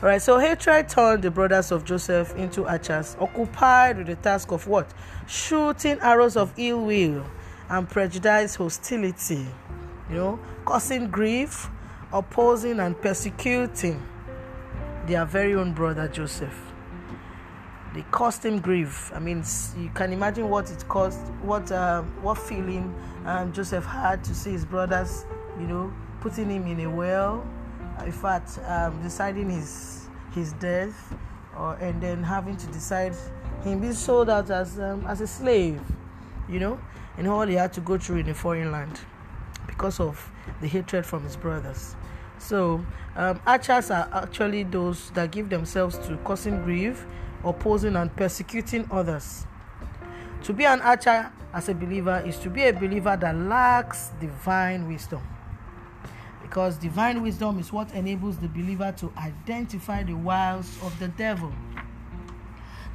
All 0.03 0.11
right, 0.11 0.21
so 0.21 0.39
hatred 0.39 0.91
turned 0.91 1.23
the 1.23 1.31
brothers 1.31 1.73
of 1.73 1.87
Joseph 1.87 2.37
into 2.37 2.67
archers, 2.67 3.17
occupied 3.19 3.97
with 3.97 4.09
the 4.09 4.17
task 4.17 4.53
of 4.53 4.67
what? 4.67 4.93
Shooting 5.27 5.99
arrows 6.01 6.37
of 6.37 6.53
ill 6.59 6.85
will 6.85 7.25
and 7.69 7.89
prejudice, 7.89 8.55
hostility, 8.57 9.47
you 10.09 10.17
know, 10.17 10.41
causing 10.65 11.11
grief, 11.11 11.69
opposing 12.13 12.81
and 12.81 13.01
persecuting 13.01 14.03
their 15.07 15.25
very 15.25 15.55
own 15.55 15.73
brother 15.73 16.09
Joseph. 16.09 16.73
They 17.95 18.03
caused 18.11 18.45
him 18.45 18.61
grief. 18.61 19.11
I 19.15 19.19
mean, 19.19 19.43
you 19.79 19.91
can 19.95 20.13
imagine 20.13 20.51
what 20.51 20.71
it 20.71 20.87
caused, 20.89 21.27
what 21.43 21.73
uh, 21.73 22.03
what 22.21 22.37
feeling 22.39 22.95
um, 23.25 23.53
Joseph 23.53 23.85
had 23.85 24.23
to 24.25 24.35
see 24.35 24.51
his 24.51 24.65
brothers, 24.65 25.25
you 25.59 25.67
know, 25.67 25.93
putting 26.21 26.51
him 26.51 26.67
in 26.67 26.81
a 26.81 26.91
well. 26.91 27.47
In 28.05 28.13
fact, 28.13 28.59
um, 28.67 29.01
deciding 29.03 29.49
his 29.49 30.09
his 30.35 30.53
death, 30.55 31.15
or 31.59 31.75
and 31.77 32.03
then 32.03 32.23
having 32.23 32.57
to 32.59 32.67
decide 32.67 33.15
him 33.65 33.81
being 33.81 33.95
sold 33.95 34.29
out 34.29 34.51
as 34.51 34.79
um, 34.79 35.07
as 35.07 35.23
a 35.23 35.27
slave, 35.27 35.81
you 36.51 36.61
know, 36.61 36.79
and 37.17 37.29
all 37.29 37.47
he 37.47 37.55
had 37.55 37.73
to 37.75 37.81
go 37.81 37.99
through 37.99 38.19
in 38.19 38.29
a 38.29 38.35
foreign 38.35 38.71
land 38.73 39.01
because 39.67 40.01
of 40.01 40.31
the 40.61 40.69
hatred 40.69 41.05
from 41.05 41.25
his 41.25 41.37
brothers. 41.37 41.97
So, 42.39 42.85
um, 43.17 43.41
archers 43.47 43.91
are 43.91 44.09
actually 44.13 44.65
those 44.65 45.11
that 45.13 45.31
give 45.31 45.49
themselves 45.49 45.99
to 46.07 46.17
causing 46.19 46.63
grief 46.63 47.07
opposing 47.47 47.97
and 47.97 48.15
persecuting 48.17 48.89
others. 48.91 49.47
To 50.45 50.53
be 50.53 50.65
an 50.65 50.81
archer 50.81 51.33
as 51.53 51.69
a 51.69 51.75
believer 51.75 52.23
is 52.27 52.39
to 52.39 52.51
be 52.51 52.65
a 52.65 52.73
believer 52.73 53.17
that 53.17 53.37
lacks 53.37 54.11
divine 54.21 54.89
wisdom. 54.89 55.23
Because 56.43 56.77
divine 56.77 57.23
wisdom 57.23 57.59
is 57.59 57.73
what 57.73 57.93
enables 57.93 58.39
the 58.39 58.49
believer 58.49 58.93
to 58.99 59.13
identify 59.17 60.03
the 60.03 60.15
wiles 60.15 60.71
of 60.83 60.97
the 60.99 61.09
devil. 61.09 61.53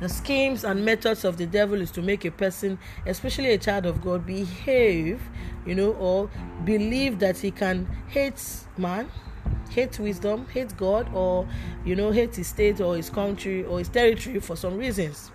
The 0.02 0.10
schemes 0.10 0.64
and 0.64 0.84
methods 0.84 1.24
of 1.24 1.38
the 1.38 1.46
devil 1.46 1.80
is 1.80 1.92
to 1.92 2.02
make 2.02 2.26
a 2.26 2.32
person, 2.32 2.80
especially 3.06 3.52
a 3.52 3.60
child 3.60 3.86
of 3.86 4.02
God, 4.02 4.26
behave, 4.26 5.22
you 5.64 5.76
know, 5.76 5.92
or 5.94 6.28
believe 6.66 7.20
that 7.20 7.38
he 7.38 7.52
can 7.52 7.86
hate 8.08 8.44
man, 8.78 9.12
hate 9.70 10.00
wisdom, 10.00 10.48
hate 10.48 10.76
God, 10.76 11.08
or 11.14 11.48
you 11.86 11.96
know, 11.96 12.10
hate 12.10 12.36
his 12.36 12.48
state 12.48 12.82
or 12.82 12.98
his 12.98 13.12
country 13.12 13.64
or 13.64 13.78
his 13.78 13.90
territory 13.90 14.40
for 14.40 14.56
some 14.56 14.76
reasons. 14.76 15.30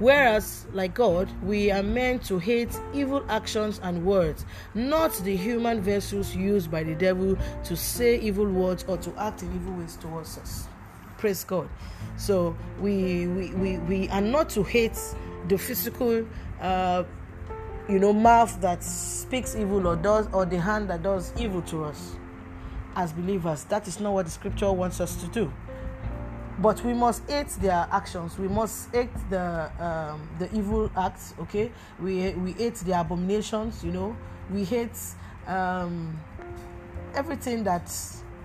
Whereas, 0.00 0.66
like 0.72 0.92
God, 0.92 1.30
we 1.44 1.70
are 1.70 1.84
meant 1.84 2.24
to 2.24 2.40
hate 2.40 2.76
evil 2.92 3.24
actions 3.28 3.78
and 3.84 4.04
words, 4.04 4.44
not 4.74 5.14
the 5.18 5.36
human 5.36 5.80
vessels 5.80 6.34
used 6.34 6.72
by 6.72 6.82
the 6.82 6.96
devil 6.96 7.38
to 7.62 7.76
say 7.76 8.18
evil 8.18 8.46
words 8.46 8.84
or 8.88 8.96
to 8.96 9.16
act 9.16 9.44
in 9.44 9.54
evil 9.54 9.74
ways 9.74 9.96
towards 9.96 10.38
us. 10.38 10.66
Praise 11.18 11.44
God. 11.44 11.68
So 12.16 12.56
we 12.80 13.26
we, 13.26 13.50
we, 13.50 13.78
we 13.78 14.08
are 14.08 14.20
not 14.20 14.50
to 14.50 14.62
hate 14.62 14.98
the 15.48 15.56
physical 15.56 16.26
uh, 16.60 17.04
you 17.88 17.98
know 17.98 18.12
mouth 18.12 18.60
that 18.60 18.82
speaks 18.82 19.54
evil 19.54 19.86
or 19.86 19.96
does 19.96 20.28
or 20.32 20.44
the 20.44 20.60
hand 20.60 20.90
that 20.90 21.02
does 21.02 21.32
evil 21.38 21.62
to 21.62 21.84
us 21.84 22.16
as 22.96 23.12
believers. 23.12 23.64
That 23.64 23.86
is 23.86 24.00
not 24.00 24.12
what 24.14 24.24
the 24.24 24.30
scripture 24.30 24.72
wants 24.72 25.00
us 25.00 25.16
to 25.16 25.26
do. 25.28 25.52
But 26.58 26.82
we 26.82 26.94
must 26.94 27.28
hate 27.28 27.50
their 27.60 27.86
actions. 27.92 28.38
We 28.38 28.48
must 28.48 28.90
hate 28.90 29.10
the 29.28 29.70
um, 29.78 30.28
the 30.38 30.54
evil 30.56 30.90
acts. 30.96 31.34
Okay, 31.40 31.70
we 32.00 32.30
we 32.32 32.52
hate 32.52 32.76
the 32.76 32.98
abominations. 32.98 33.84
You 33.84 33.92
know, 33.92 34.16
we 34.50 34.64
hate 34.64 34.98
um, 35.46 36.18
everything 37.14 37.62
that 37.64 37.94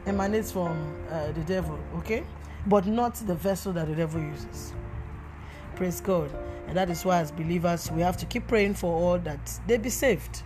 emanates 0.05 0.51
from 0.51 0.93
uh, 1.09 1.31
the 1.31 1.41
devil. 1.41 1.79
Okay, 1.99 2.25
but 2.65 2.85
not 2.85 3.15
the 3.15 3.35
vessel 3.35 3.73
that 3.73 3.87
the 3.87 3.95
devil 3.95 4.21
uses. 4.21 4.73
Praise 5.75 6.01
God, 6.01 6.31
and 6.67 6.77
that 6.77 6.89
is 6.89 7.03
why, 7.03 7.19
as 7.19 7.31
believers, 7.31 7.91
we 7.91 8.01
have 8.01 8.17
to 8.17 8.25
keep 8.25 8.47
praying 8.47 8.75
for 8.75 8.93
all 8.93 9.17
that 9.19 9.59
they 9.67 9.77
be 9.77 9.89
saved. 9.89 10.43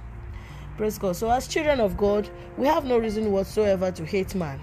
Praise 0.78 0.98
God. 0.98 1.16
So, 1.16 1.30
as 1.30 1.48
children 1.48 1.80
of 1.80 1.96
God, 1.98 2.30
we 2.58 2.68
have 2.68 2.86
no 2.86 2.98
reason 2.98 3.32
whatsoever 3.32 3.92
to 3.92 4.06
hate 4.06 4.36
man. 4.36 4.60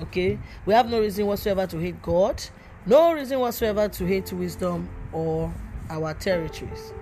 Okay? 0.00 0.38
We 0.64 0.74
have 0.74 0.88
no 0.88 1.00
reason 1.00 1.26
whatsoever 1.26 1.66
to 1.66 1.78
hate 1.78 2.00
God, 2.02 2.42
no 2.86 3.12
reason 3.12 3.38
whatsoever 3.38 3.88
to 3.88 4.06
hate 4.06 4.32
wisdom 4.32 4.88
or 5.12 5.52
our 5.90 6.14
territories. 6.14 6.92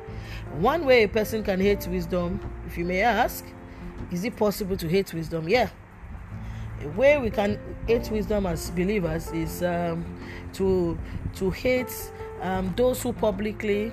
One 0.58 0.84
way 0.84 1.04
a 1.04 1.08
person 1.08 1.42
can 1.42 1.60
hate 1.60 1.86
wisdom, 1.86 2.40
if 2.66 2.78
you 2.78 2.84
may 2.84 3.02
ask, 3.02 3.44
is 4.10 4.24
it 4.24 4.36
possible 4.36 4.76
to 4.76 4.88
hate 4.88 5.12
wisdom? 5.12 5.48
Yeah. 5.48 5.68
A 6.82 6.88
way 6.88 7.18
we 7.18 7.30
can 7.30 7.58
hate 7.86 8.10
wisdom 8.10 8.46
as 8.46 8.70
believers 8.70 9.30
is 9.32 9.62
um, 9.62 10.04
to 10.54 10.98
to 11.36 11.50
hate 11.50 12.12
um, 12.42 12.72
those 12.76 13.02
who 13.02 13.12
publicly 13.12 13.92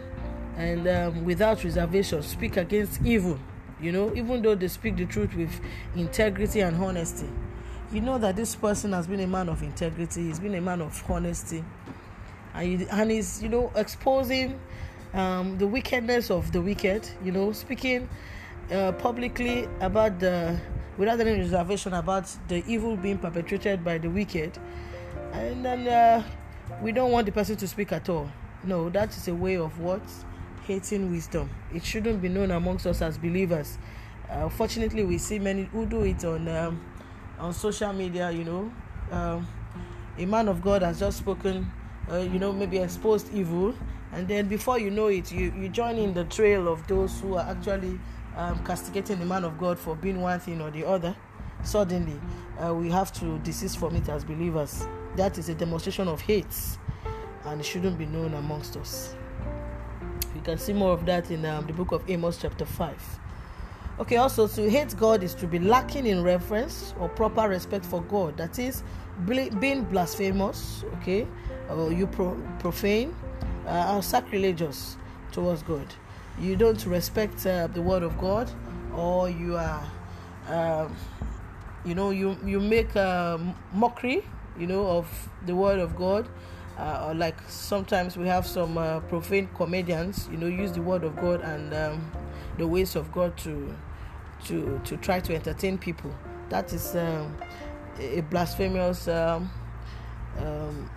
and 0.57 0.87
um, 0.87 1.25
without 1.25 1.63
reservation 1.63 2.21
speak 2.21 2.57
against 2.57 3.01
evil 3.03 3.39
you 3.83 3.91
know, 3.91 4.13
even 4.15 4.41
though 4.41 4.55
they 4.55 4.69
speak 4.69 4.95
the 4.95 5.05
truth 5.05 5.35
with 5.35 5.59
integrity 5.95 6.61
and 6.61 6.81
honesty. 6.81 7.27
You 7.91 7.99
know 7.99 8.17
that 8.17 8.37
this 8.37 8.55
person 8.55 8.93
has 8.93 9.05
been 9.07 9.19
a 9.19 9.27
man 9.27 9.49
of 9.49 9.61
integrity, 9.61 10.23
he's 10.23 10.39
been 10.39 10.55
a 10.55 10.61
man 10.61 10.81
of 10.81 11.03
honesty, 11.11 11.63
and, 12.53 12.81
and 12.89 13.11
he's, 13.11 13.43
you 13.43 13.49
know, 13.49 13.71
exposing 13.75 14.57
um, 15.13 15.57
the 15.57 15.67
wickedness 15.67 16.31
of 16.31 16.51
the 16.53 16.61
wicked, 16.61 17.07
you 17.23 17.33
know, 17.33 17.51
speaking 17.51 18.07
uh, 18.71 18.93
publicly 18.93 19.67
about 19.81 20.17
the, 20.19 20.57
without 20.97 21.19
any 21.19 21.39
reservation, 21.39 21.93
about 21.93 22.29
the 22.47 22.63
evil 22.67 22.95
being 22.95 23.17
perpetrated 23.17 23.83
by 23.83 23.97
the 23.97 24.09
wicked. 24.09 24.57
And 25.31 25.65
then 25.65 25.87
uh, 25.87 26.23
we 26.81 26.91
don't 26.91 27.11
want 27.11 27.25
the 27.25 27.31
person 27.31 27.55
to 27.57 27.67
speak 27.67 27.91
at 27.91 28.09
all. 28.09 28.29
No, 28.63 28.89
that 28.89 29.15
is 29.15 29.27
a 29.27 29.35
way 29.35 29.57
of 29.57 29.79
what? 29.79 30.01
hating 30.65 31.11
wisdom. 31.11 31.49
It 31.73 31.83
shouldn't 31.83 32.21
be 32.21 32.29
known 32.29 32.51
amongst 32.51 32.85
us 32.87 33.01
as 33.01 33.17
believers. 33.17 33.77
Uh, 34.29 34.49
fortunately, 34.49 35.03
we 35.03 35.17
see 35.17 35.39
many 35.39 35.63
who 35.63 35.85
do 35.85 36.03
it 36.03 36.23
on 36.25 36.47
um, 36.47 36.81
on 37.39 37.53
social 37.53 37.93
media. 37.93 38.31
You 38.31 38.43
know, 38.43 38.71
um, 39.11 39.47
a 40.17 40.25
man 40.25 40.47
of 40.47 40.61
God 40.61 40.81
has 40.81 40.99
just 40.99 41.17
spoken. 41.19 41.71
Uh, 42.11 42.17
you 42.17 42.37
know, 42.37 42.51
maybe 42.51 42.79
exposed 42.79 43.33
evil, 43.33 43.73
and 44.11 44.27
then 44.27 44.47
before 44.47 44.77
you 44.77 44.91
know 44.91 45.07
it, 45.07 45.31
you 45.31 45.53
you 45.57 45.69
join 45.69 45.97
in 45.97 46.13
the 46.13 46.25
trail 46.25 46.67
of 46.67 46.85
those 46.87 47.19
who 47.21 47.35
are 47.35 47.49
actually 47.49 47.99
um, 48.35 48.63
castigating 48.65 49.19
the 49.19 49.25
man 49.25 49.43
of 49.43 49.57
God 49.57 49.77
for 49.77 49.95
being 49.95 50.21
one 50.21 50.39
thing 50.39 50.61
or 50.61 50.71
the 50.71 50.85
other. 50.85 51.15
Suddenly, 51.63 52.19
uh, 52.63 52.73
we 52.73 52.89
have 52.89 53.13
to 53.13 53.37
desist 53.39 53.77
from 53.77 53.95
it 53.95 54.09
as 54.09 54.23
believers. 54.23 54.85
That 55.15 55.37
is 55.37 55.49
a 55.49 55.55
demonstration 55.55 56.07
of 56.07 56.19
hate, 56.21 56.55
and 57.45 57.59
it 57.61 57.65
shouldn't 57.65 57.97
be 57.97 58.05
known 58.05 58.33
amongst 58.33 58.75
us. 58.77 59.15
You 60.35 60.41
can 60.41 60.57
see 60.57 60.73
more 60.73 60.91
of 60.93 61.05
that 61.05 61.31
in 61.31 61.45
um, 61.45 61.67
the 61.67 61.73
book 61.73 61.91
of 61.91 62.09
Amos, 62.09 62.37
chapter 62.37 62.65
5. 62.65 63.19
Okay, 63.99 64.17
also 64.17 64.47
to 64.47 64.69
hate 64.69 64.95
God 64.97 65.21
is 65.21 65.35
to 65.35 65.45
be 65.45 65.59
lacking 65.59 66.07
in 66.07 66.23
reverence 66.23 66.95
or 66.99 67.07
proper 67.07 67.47
respect 67.47 67.85
for 67.85 68.01
God. 68.01 68.35
That 68.37 68.57
is, 68.57 68.83
being 69.25 69.83
blasphemous, 69.83 70.83
okay, 70.95 71.27
or 71.69 71.93
you 71.93 72.07
pro- 72.07 72.41
profane, 72.57 73.15
uh, 73.67 73.95
or 73.95 74.01
sacrilegious 74.01 74.97
towards 75.31 75.61
God. 75.61 75.85
You 76.39 76.55
don't 76.55 76.85
respect 76.85 77.45
uh, 77.45 77.67
the 77.67 77.81
word 77.81 78.03
of 78.03 78.17
God, 78.17 78.51
or 78.95 79.29
you 79.29 79.55
are, 79.57 79.83
uh, 80.47 80.89
you 81.85 81.95
know, 81.95 82.09
you 82.09 82.37
you 82.45 82.59
make 82.59 82.95
mockery, 83.73 84.25
you 84.57 84.67
know, 84.67 84.87
of 84.87 85.29
the 85.45 85.55
word 85.55 85.79
of 85.79 85.95
God 85.95 86.27
uh, 86.77 87.13
like 87.15 87.37
sometimes 87.47 88.17
we 88.17 88.27
have 88.27 88.47
some 88.47 88.77
uh, 88.77 88.99
profane 89.01 89.47
comedians, 89.55 90.27
you 90.31 90.37
know, 90.37 90.47
use 90.47 90.71
the 90.71 90.81
word 90.81 91.03
of 91.03 91.15
God 91.17 91.41
and 91.41 91.73
um, 91.73 92.11
the 92.57 92.67
ways 92.67 92.95
of 92.95 93.11
God 93.11 93.37
to 93.37 93.75
to 94.45 94.81
to 94.83 94.97
try 94.97 95.19
to 95.19 95.35
entertain 95.35 95.77
people. 95.77 96.13
That 96.49 96.73
is 96.73 96.95
um, 96.95 97.37
a 97.99 98.21
blasphemous 98.21 99.07
um, 99.07 99.51
um 100.39 100.89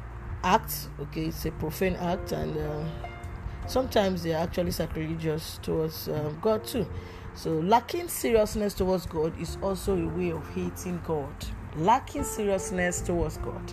act. 0.42 0.88
Okay, 1.00 1.26
it's 1.26 1.44
a 1.44 1.50
profane 1.50 1.96
act, 1.96 2.32
and 2.32 2.56
uh, 2.56 2.84
sometimes 3.66 4.22
they're 4.22 4.38
actually 4.38 4.70
sacrilegious 4.70 5.58
towards 5.62 6.08
um, 6.08 6.38
God 6.40 6.64
too. 6.64 6.86
So, 7.34 7.50
lacking 7.50 8.08
seriousness 8.08 8.72
towards 8.74 9.06
God 9.06 9.38
is 9.40 9.58
also 9.62 9.96
a 9.96 10.08
way 10.08 10.32
of 10.32 10.48
hating 10.54 11.00
God. 11.06 11.34
Lacking 11.76 12.24
seriousness 12.24 13.02
towards 13.02 13.36
God. 13.38 13.72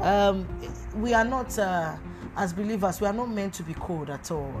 Um, 0.00 0.46
we 0.94 1.12
are 1.12 1.24
not, 1.24 1.58
uh, 1.58 1.96
as 2.36 2.52
believers, 2.52 3.00
we 3.00 3.06
are 3.08 3.12
not 3.12 3.28
meant 3.28 3.54
to 3.54 3.62
be 3.64 3.74
cold 3.74 4.08
at 4.08 4.30
all. 4.30 4.54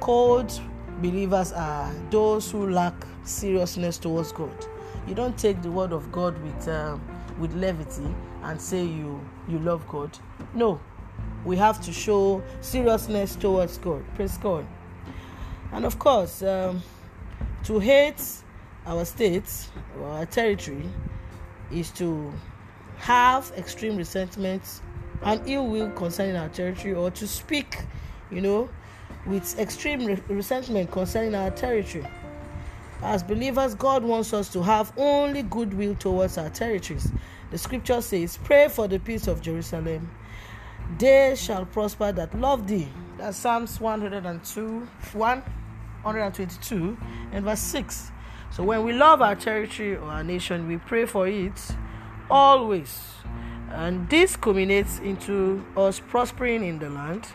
Cold 0.00 0.60
believers 1.02 1.52
are 1.52 1.92
those 2.10 2.50
who 2.50 2.70
lack 2.70 2.94
seriousness 3.24 3.98
towards 3.98 4.32
God. 4.32 4.66
You 5.06 5.14
don't 5.14 5.36
take 5.36 5.60
the 5.62 5.70
word 5.70 5.92
of 5.92 6.10
God 6.12 6.40
with 6.42 6.68
uh, 6.68 6.96
with 7.38 7.52
levity 7.54 8.06
and 8.44 8.60
say 8.60 8.84
you 8.84 9.20
you 9.48 9.58
love 9.58 9.86
God. 9.88 10.16
No, 10.54 10.80
we 11.46 11.56
have 11.56 11.80
to 11.80 11.92
show 11.92 12.42
seriousness 12.60 13.36
towards 13.36 13.78
God. 13.78 14.04
Praise 14.16 14.36
God. 14.36 14.66
And 15.72 15.84
of 15.84 15.98
course, 15.98 16.42
um, 16.42 16.82
to 17.64 17.78
hate 17.78 18.20
our 18.84 19.04
state 19.04 19.48
or 20.00 20.08
our 20.08 20.26
territory 20.26 20.84
is 21.70 21.90
to 21.92 22.32
have 22.98 23.52
extreme 23.56 23.96
resentment 23.96 24.80
and 25.22 25.40
ill 25.46 25.68
will 25.68 25.90
concerning 25.92 26.36
our 26.36 26.48
territory 26.48 26.94
or 26.94 27.10
to 27.12 27.26
speak, 27.26 27.78
you 28.30 28.40
know, 28.40 28.68
with 29.24 29.58
extreme 29.58 30.04
re- 30.04 30.22
resentment 30.28 30.90
concerning 30.90 31.34
our 31.34 31.50
territory. 31.52 32.06
As 33.02 33.22
believers, 33.22 33.74
God 33.74 34.02
wants 34.02 34.32
us 34.32 34.48
to 34.52 34.62
have 34.62 34.92
only 34.96 35.42
goodwill 35.44 35.94
towards 35.94 36.38
our 36.38 36.50
territories. 36.50 37.10
The 37.50 37.58
scripture 37.58 38.00
says, 38.00 38.38
Pray 38.42 38.68
for 38.68 38.88
the 38.88 38.98
peace 38.98 39.26
of 39.28 39.42
Jerusalem. 39.42 40.10
They 40.98 41.34
shall 41.36 41.66
prosper 41.66 42.12
that 42.12 42.38
love 42.38 42.66
thee. 42.66 42.88
That's 43.18 43.36
Psalms 43.36 43.80
102, 43.80 44.88
122, 45.12 46.96
and 47.32 47.44
verse 47.44 47.60
6. 47.60 48.12
So 48.50 48.62
when 48.62 48.84
we 48.84 48.92
love 48.92 49.20
our 49.20 49.34
territory 49.34 49.96
or 49.96 50.04
our 50.04 50.22
nation, 50.24 50.68
we 50.68 50.78
pray 50.78 51.04
for 51.06 51.26
it 51.28 51.60
always. 52.30 53.02
And 53.70 54.08
this 54.08 54.36
culminates 54.36 54.98
into 55.00 55.64
us 55.76 56.00
prospering 56.00 56.64
in 56.64 56.78
the 56.78 56.88
land. 56.88 57.26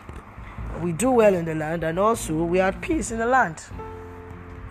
We 0.82 0.92
do 0.92 1.10
well 1.10 1.34
in 1.34 1.44
the 1.44 1.54
land, 1.54 1.84
and 1.84 1.98
also 1.98 2.44
we 2.44 2.58
are 2.58 2.68
at 2.68 2.80
peace 2.80 3.10
in 3.10 3.18
the 3.18 3.26
land. 3.26 3.62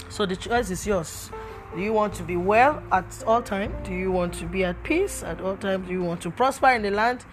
So 0.10 0.26
the 0.26 0.36
choice 0.36 0.70
is 0.70 0.86
yours. 0.86 1.30
Do 1.74 1.82
you 1.82 1.94
want 1.94 2.14
to 2.16 2.24
be 2.24 2.36
well 2.36 2.84
at 2.92 3.24
all 3.26 3.42
times? 3.42 3.74
Do 3.88 3.94
you 3.94 4.12
want 4.12 4.34
to 4.36 4.46
be 4.46 4.66
at 4.66 4.84
peace 4.84 5.24
at 5.24 5.40
all 5.40 5.56
times? 5.56 5.88
Do 5.88 5.94
you 5.94 6.04
want 6.04 6.20
to 6.22 6.32
prosper 6.32 6.70
in 6.70 6.82
the 6.82 6.92
land? 6.92 7.24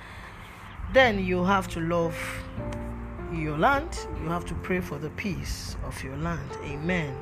Then 0.93 1.23
you 1.23 1.45
have 1.45 1.69
to 1.69 1.81
love 1.81 2.17
your 3.33 3.59
land. 3.59 4.07
You 4.23 4.29
have 4.31 4.47
to 4.47 4.55
pray 4.55 4.81
for 4.81 4.99
the 4.99 5.11
peace 5.11 5.77
of 5.85 6.03
your 6.03 6.17
land. 6.17 6.51
Amen. 6.65 7.15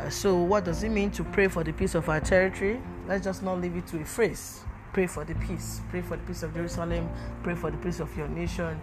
Uh, 0.00 0.10
so, 0.10 0.42
what 0.42 0.64
does 0.64 0.82
it 0.82 0.88
mean 0.88 1.12
to 1.12 1.22
pray 1.22 1.46
for 1.46 1.62
the 1.62 1.72
peace 1.72 1.94
of 1.94 2.08
our 2.08 2.20
territory? 2.20 2.80
Let's 3.06 3.22
just 3.22 3.44
not 3.44 3.60
leave 3.60 3.76
it 3.76 3.86
to 3.88 4.00
a 4.00 4.04
phrase. 4.04 4.64
Pray 4.92 5.06
for 5.06 5.24
the 5.24 5.36
peace. 5.36 5.80
Pray 5.88 6.02
for 6.02 6.16
the 6.16 6.22
peace 6.24 6.42
of 6.42 6.52
Jerusalem. 6.52 7.08
Pray 7.44 7.54
for 7.54 7.70
the 7.70 7.76
peace 7.78 8.00
of 8.00 8.16
your 8.16 8.26
nation. 8.26 8.80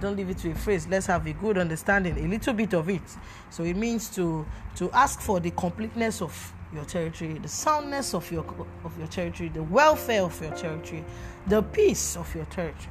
Don't 0.00 0.16
leave 0.16 0.30
it 0.30 0.38
to 0.38 0.52
a 0.52 0.54
phrase. 0.54 0.86
Let's 0.88 1.06
have 1.06 1.26
a 1.26 1.32
good 1.34 1.58
understanding, 1.58 2.16
a 2.18 2.28
little 2.28 2.54
bit 2.54 2.72
of 2.72 2.88
it. 2.88 3.02
So 3.50 3.62
it 3.62 3.76
means 3.76 4.08
to 4.10 4.46
to 4.76 4.90
ask 4.92 5.20
for 5.20 5.38
the 5.38 5.50
completeness 5.50 6.22
of 6.22 6.54
your 6.72 6.84
territory, 6.84 7.34
the 7.34 7.48
soundness 7.48 8.14
of 8.14 8.30
your 8.32 8.44
of 8.84 8.98
your 8.98 9.08
territory, 9.08 9.50
the 9.50 9.64
welfare 9.64 10.22
of 10.22 10.40
your 10.40 10.54
territory, 10.54 11.04
the 11.46 11.62
peace 11.62 12.16
of 12.16 12.34
your 12.34 12.46
territory. 12.46 12.88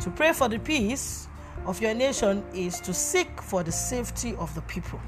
To 0.00 0.10
pray 0.10 0.32
for 0.32 0.48
the 0.48 0.58
peace 0.58 1.28
of 1.64 1.80
your 1.80 1.94
nation 1.94 2.44
is 2.54 2.80
to 2.80 2.92
seek 2.92 3.40
for 3.42 3.62
the 3.62 3.72
safety 3.72 4.34
of 4.36 4.54
the 4.54 4.62
people. 4.62 5.00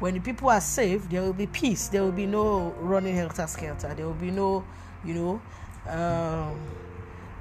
When 0.00 0.14
the 0.14 0.20
people 0.20 0.48
are 0.48 0.62
safe, 0.62 1.08
there 1.10 1.22
will 1.22 1.34
be 1.34 1.46
peace. 1.46 1.88
There 1.88 2.02
will 2.02 2.12
be 2.12 2.26
no 2.26 2.70
running 2.80 3.14
helter 3.14 3.46
skelter. 3.46 3.92
There 3.94 4.06
will 4.06 4.14
be 4.14 4.30
no, 4.30 4.64
you 5.04 5.14
know, 5.14 5.42
um, 5.88 6.58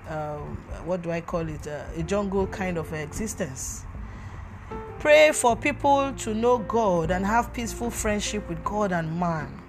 um, 0.10 0.58
what 0.86 1.02
do 1.02 1.12
I 1.12 1.22
call 1.22 1.48
it? 1.48 1.66
Uh, 1.68 1.84
a 1.96 2.04
jungle 2.04 2.48
kind 2.48 2.78
of 2.78 2.92
existence. 2.92 3.86
Pray 5.00 5.32
for 5.32 5.56
people 5.56 6.12
to 6.18 6.34
know 6.34 6.58
God 6.58 7.12
and 7.12 7.26
have 7.26 7.54
peaceful 7.54 7.90
friendship 7.90 8.48
with 8.50 8.62
God 8.66 8.92
and 8.92 9.18
man. 9.18 9.62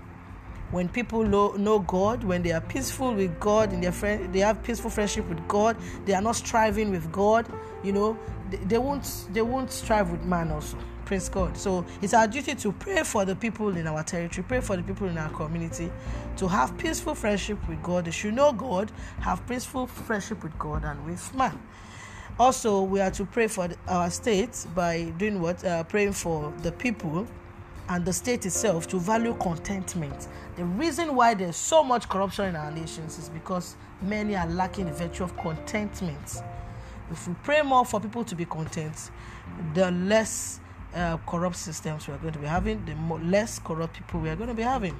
When 0.70 0.88
people 0.88 1.24
know, 1.24 1.52
know 1.52 1.80
God, 1.80 2.22
when 2.22 2.42
they 2.42 2.52
are 2.52 2.60
peaceful 2.60 3.14
with 3.14 3.38
God 3.40 3.72
in 3.72 3.80
their 3.80 3.92
friend, 3.92 4.32
they 4.32 4.40
have 4.40 4.62
peaceful 4.62 4.90
friendship 4.90 5.28
with 5.28 5.46
God. 5.48 5.76
They 6.04 6.14
are 6.14 6.22
not 6.22 6.36
striving 6.36 6.90
with 6.90 7.10
God. 7.10 7.46
You 7.82 7.92
know, 7.92 8.18
they, 8.50 8.58
they 8.58 8.78
won't 8.78 9.26
they 9.32 9.42
won't 9.42 9.72
strive 9.72 10.10
with 10.10 10.24
man 10.24 10.52
also. 10.52 10.78
Praise 11.04 11.28
God. 11.28 11.56
So 11.56 11.84
it's 12.00 12.14
our 12.14 12.28
duty 12.28 12.54
to 12.54 12.70
pray 12.70 13.02
for 13.02 13.24
the 13.24 13.34
people 13.34 13.76
in 13.76 13.88
our 13.88 14.04
territory, 14.04 14.44
pray 14.46 14.60
for 14.60 14.76
the 14.76 14.82
people 14.84 15.08
in 15.08 15.18
our 15.18 15.30
community, 15.30 15.90
to 16.36 16.46
have 16.46 16.78
peaceful 16.78 17.16
friendship 17.16 17.58
with 17.68 17.82
God. 17.82 18.04
They 18.04 18.12
should 18.12 18.34
know 18.34 18.52
God, 18.52 18.92
have 19.18 19.44
peaceful 19.48 19.88
friendship 19.88 20.44
with 20.44 20.56
God 20.56 20.84
and 20.84 21.04
with 21.04 21.34
man. 21.34 21.60
Also, 22.38 22.82
we 22.82 23.00
are 23.00 23.10
to 23.10 23.24
pray 23.24 23.48
for 23.48 23.68
our 23.88 24.08
state 24.08 24.66
by 24.74 25.12
doing 25.18 25.42
what? 25.42 25.64
Uh, 25.64 25.82
praying 25.82 26.12
for 26.12 26.52
the 26.62 26.70
people 26.70 27.26
and 27.90 28.04
the 28.04 28.12
state 28.12 28.46
itself 28.46 28.86
to 28.86 28.98
value 29.00 29.34
contentment. 29.34 30.28
The 30.54 30.64
reason 30.64 31.16
why 31.16 31.34
there's 31.34 31.56
so 31.56 31.82
much 31.82 32.08
corruption 32.08 32.46
in 32.46 32.56
our 32.56 32.70
nations 32.70 33.18
is 33.18 33.28
because 33.28 33.74
many 34.00 34.36
are 34.36 34.46
lacking 34.46 34.86
the 34.86 34.92
virtue 34.92 35.24
of 35.24 35.36
contentment. 35.36 36.40
If 37.10 37.26
we 37.26 37.34
pray 37.42 37.62
more 37.62 37.84
for 37.84 38.00
people 38.00 38.22
to 38.24 38.36
be 38.36 38.44
content, 38.44 39.10
the 39.74 39.90
less 39.90 40.60
uh, 40.94 41.16
corrupt 41.26 41.56
systems 41.56 42.06
we 42.06 42.14
are 42.14 42.18
going 42.18 42.32
to 42.32 42.38
be 42.38 42.46
having, 42.46 42.84
the 42.86 42.94
more, 42.94 43.18
less 43.18 43.58
corrupt 43.58 43.94
people 43.94 44.20
we 44.20 44.28
are 44.28 44.36
going 44.36 44.48
to 44.48 44.54
be 44.54 44.62
having. 44.62 44.96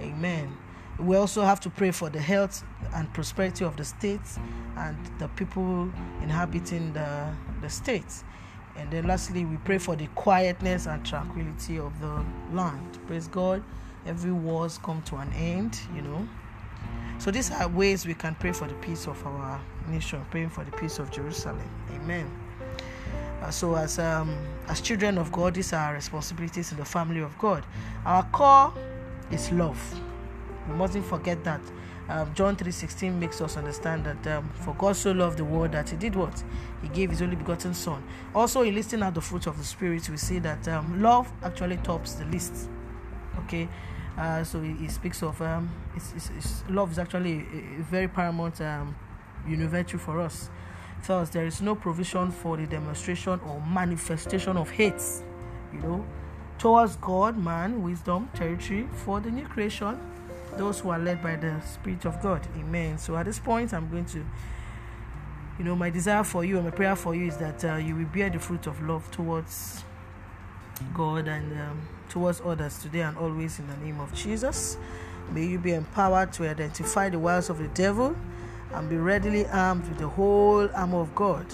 Amen. 0.00 0.56
We 0.98 1.16
also 1.16 1.42
have 1.42 1.60
to 1.60 1.70
pray 1.70 1.90
for 1.90 2.08
the 2.08 2.20
health 2.20 2.64
and 2.94 3.12
prosperity 3.12 3.66
of 3.66 3.76
the 3.76 3.84
state 3.84 4.20
and 4.78 4.96
the 5.18 5.28
people 5.28 5.92
inhabiting 6.22 6.94
the, 6.94 7.34
the 7.60 7.68
state. 7.68 8.24
And 8.76 8.90
then 8.90 9.06
lastly, 9.06 9.44
we 9.44 9.56
pray 9.58 9.78
for 9.78 9.96
the 9.96 10.06
quietness 10.14 10.86
and 10.86 11.04
tranquility 11.04 11.78
of 11.78 11.98
the 12.00 12.24
land. 12.52 12.98
Praise 13.06 13.28
God. 13.28 13.62
Every 14.06 14.32
war's 14.32 14.78
come 14.78 15.02
to 15.02 15.16
an 15.16 15.32
end, 15.34 15.78
you 15.94 16.02
know. 16.02 16.26
So 17.18 17.30
these 17.30 17.50
are 17.52 17.68
ways 17.68 18.06
we 18.06 18.14
can 18.14 18.34
pray 18.34 18.52
for 18.52 18.66
the 18.66 18.74
peace 18.74 19.06
of 19.06 19.24
our 19.24 19.60
nation, 19.88 20.24
praying 20.30 20.50
for 20.50 20.64
the 20.64 20.72
peace 20.72 20.98
of 20.98 21.10
Jerusalem. 21.10 21.68
Amen. 21.94 22.28
Uh, 23.42 23.50
so 23.50 23.76
as 23.76 23.98
um, 23.98 24.36
as 24.68 24.80
children 24.80 25.18
of 25.18 25.30
God, 25.30 25.54
these 25.54 25.72
are 25.72 25.88
our 25.88 25.94
responsibilities 25.94 26.72
in 26.72 26.78
the 26.78 26.84
family 26.84 27.20
of 27.20 27.36
God. 27.38 27.64
Our 28.04 28.22
core 28.24 28.72
is 29.30 29.52
love. 29.52 30.00
We 30.68 30.74
mustn't 30.74 31.04
forget 31.04 31.42
that. 31.44 31.60
Um, 32.12 32.34
John 32.34 32.56
3:16 32.56 33.18
makes 33.18 33.40
us 33.40 33.56
understand 33.56 34.04
that 34.04 34.26
um, 34.36 34.50
for 34.50 34.74
God 34.74 34.96
so 34.96 35.12
loved 35.12 35.38
the 35.38 35.46
world 35.46 35.72
that 35.72 35.88
He 35.88 35.96
did 35.96 36.14
what 36.14 36.44
He 36.82 36.88
gave 36.88 37.08
His 37.08 37.22
only 37.22 37.36
begotten 37.36 37.72
Son. 37.72 38.02
Also, 38.34 38.60
in 38.60 38.74
listing 38.74 39.02
out 39.02 39.14
the 39.14 39.22
fruit 39.22 39.46
of 39.46 39.56
the 39.56 39.64
Spirit, 39.64 40.06
we 40.10 40.18
see 40.18 40.38
that 40.40 40.68
um, 40.68 41.00
love 41.00 41.32
actually 41.42 41.78
tops 41.78 42.12
the 42.12 42.26
list. 42.26 42.68
Okay, 43.44 43.66
uh, 44.18 44.44
so 44.44 44.60
he, 44.60 44.72
he, 44.74 44.88
speaks 44.88 45.22
of 45.22 45.40
um, 45.40 45.70
it's, 45.96 46.12
it's, 46.12 46.30
it's, 46.36 46.64
love 46.68 46.92
is 46.92 46.98
actually 46.98 47.46
a, 47.50 47.80
a 47.80 47.82
very 47.82 48.08
paramount 48.08 48.60
um, 48.60 48.94
virtue 49.46 49.96
for 49.96 50.20
us. 50.20 50.50
First, 51.00 51.32
there 51.32 51.46
is 51.46 51.62
no 51.62 51.74
provision 51.74 52.30
for 52.30 52.58
the 52.58 52.66
demonstration 52.66 53.40
or 53.48 53.62
manifestation 53.62 54.58
of 54.58 54.70
hate, 54.70 55.02
you 55.72 55.78
know, 55.78 56.04
towards 56.58 56.96
God, 56.96 57.38
man, 57.38 57.82
wisdom, 57.82 58.28
territory, 58.34 58.86
for 58.92 59.18
the 59.18 59.30
new 59.30 59.46
creation, 59.46 59.98
those 60.56 60.80
who 60.80 60.90
are 60.90 60.98
led 60.98 61.22
by 61.22 61.36
the 61.36 61.60
Spirit 61.60 62.04
of 62.04 62.20
God. 62.22 62.46
Amen. 62.58 62.98
So 62.98 63.16
at 63.16 63.26
this 63.26 63.38
point, 63.38 63.72
I'm 63.72 63.88
going 63.90 64.04
to, 64.06 64.18
you 65.58 65.64
know, 65.64 65.76
my 65.76 65.90
desire 65.90 66.24
for 66.24 66.44
you 66.44 66.56
and 66.56 66.64
my 66.64 66.70
prayer 66.70 66.96
for 66.96 67.14
you 67.14 67.26
is 67.26 67.36
that 67.38 67.64
uh, 67.64 67.76
you 67.76 67.96
will 67.96 68.06
bear 68.06 68.30
the 68.30 68.38
fruit 68.38 68.66
of 68.66 68.80
love 68.82 69.10
towards 69.10 69.84
God 70.94 71.28
and 71.28 71.52
um, 71.60 71.88
towards 72.08 72.40
others 72.44 72.78
today 72.78 73.00
and 73.00 73.16
always 73.16 73.58
in 73.58 73.66
the 73.68 73.76
name 73.76 74.00
of 74.00 74.12
Jesus. 74.14 74.76
May 75.30 75.46
you 75.46 75.58
be 75.58 75.72
empowered 75.72 76.32
to 76.34 76.48
identify 76.48 77.08
the 77.08 77.18
wiles 77.18 77.48
of 77.48 77.58
the 77.58 77.68
devil 77.68 78.16
and 78.72 78.88
be 78.88 78.96
readily 78.96 79.46
armed 79.46 79.88
with 79.88 79.98
the 79.98 80.08
whole 80.08 80.68
armor 80.74 81.00
of 81.00 81.14
God, 81.14 81.46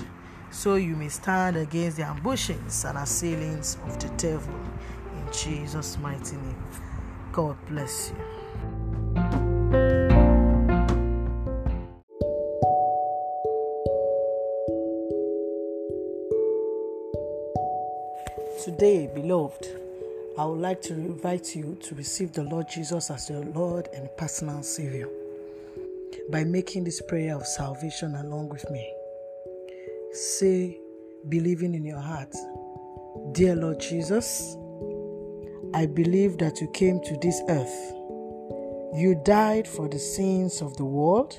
so 0.51 0.77
you 0.77 0.97
may 0.97 1.09
stand 1.09 1.57
against 1.57 1.97
the 1.97 2.05
ambushings 2.05 2.89
and 2.89 2.97
assailings 2.99 3.77
of 3.87 3.99
the 3.99 4.09
devil. 4.17 4.55
In 5.15 5.33
Jesus' 5.33 5.99
mighty 5.99 6.37
name. 6.37 6.65
God 7.33 7.57
bless 7.69 8.11
you. 8.11 8.38
Today, 18.79 19.11
beloved, 19.12 19.67
I 20.38 20.45
would 20.45 20.61
like 20.61 20.81
to 20.83 20.93
invite 20.93 21.57
you 21.57 21.77
to 21.83 21.97
receive 21.97 22.33
the 22.33 22.45
Lord 22.45 22.67
Jesus 22.73 23.11
as 23.11 23.29
your 23.29 23.45
Lord 23.47 23.88
and 23.93 24.09
personal 24.17 24.62
Savior 24.62 25.09
by 26.31 26.45
making 26.45 26.85
this 26.85 27.03
prayer 27.03 27.35
of 27.35 27.45
salvation 27.45 28.14
along 28.14 28.51
with 28.51 28.71
me. 28.71 28.88
Say, 30.12 30.79
believing 31.29 31.75
in 31.75 31.85
your 31.85 31.99
heart, 31.99 32.33
Dear 33.33 33.57
Lord 33.57 33.81
Jesus, 33.81 34.57
I 35.75 35.87
believe 35.87 36.38
that 36.38 36.61
you 36.61 36.69
came 36.69 37.01
to 37.03 37.17
this 37.21 37.43
earth. 37.49 37.93
You 38.95 39.21
died 39.25 39.67
for 39.67 39.88
the 39.88 39.99
sins 39.99 40.62
of 40.62 40.77
the 40.77 40.85
world, 40.85 41.37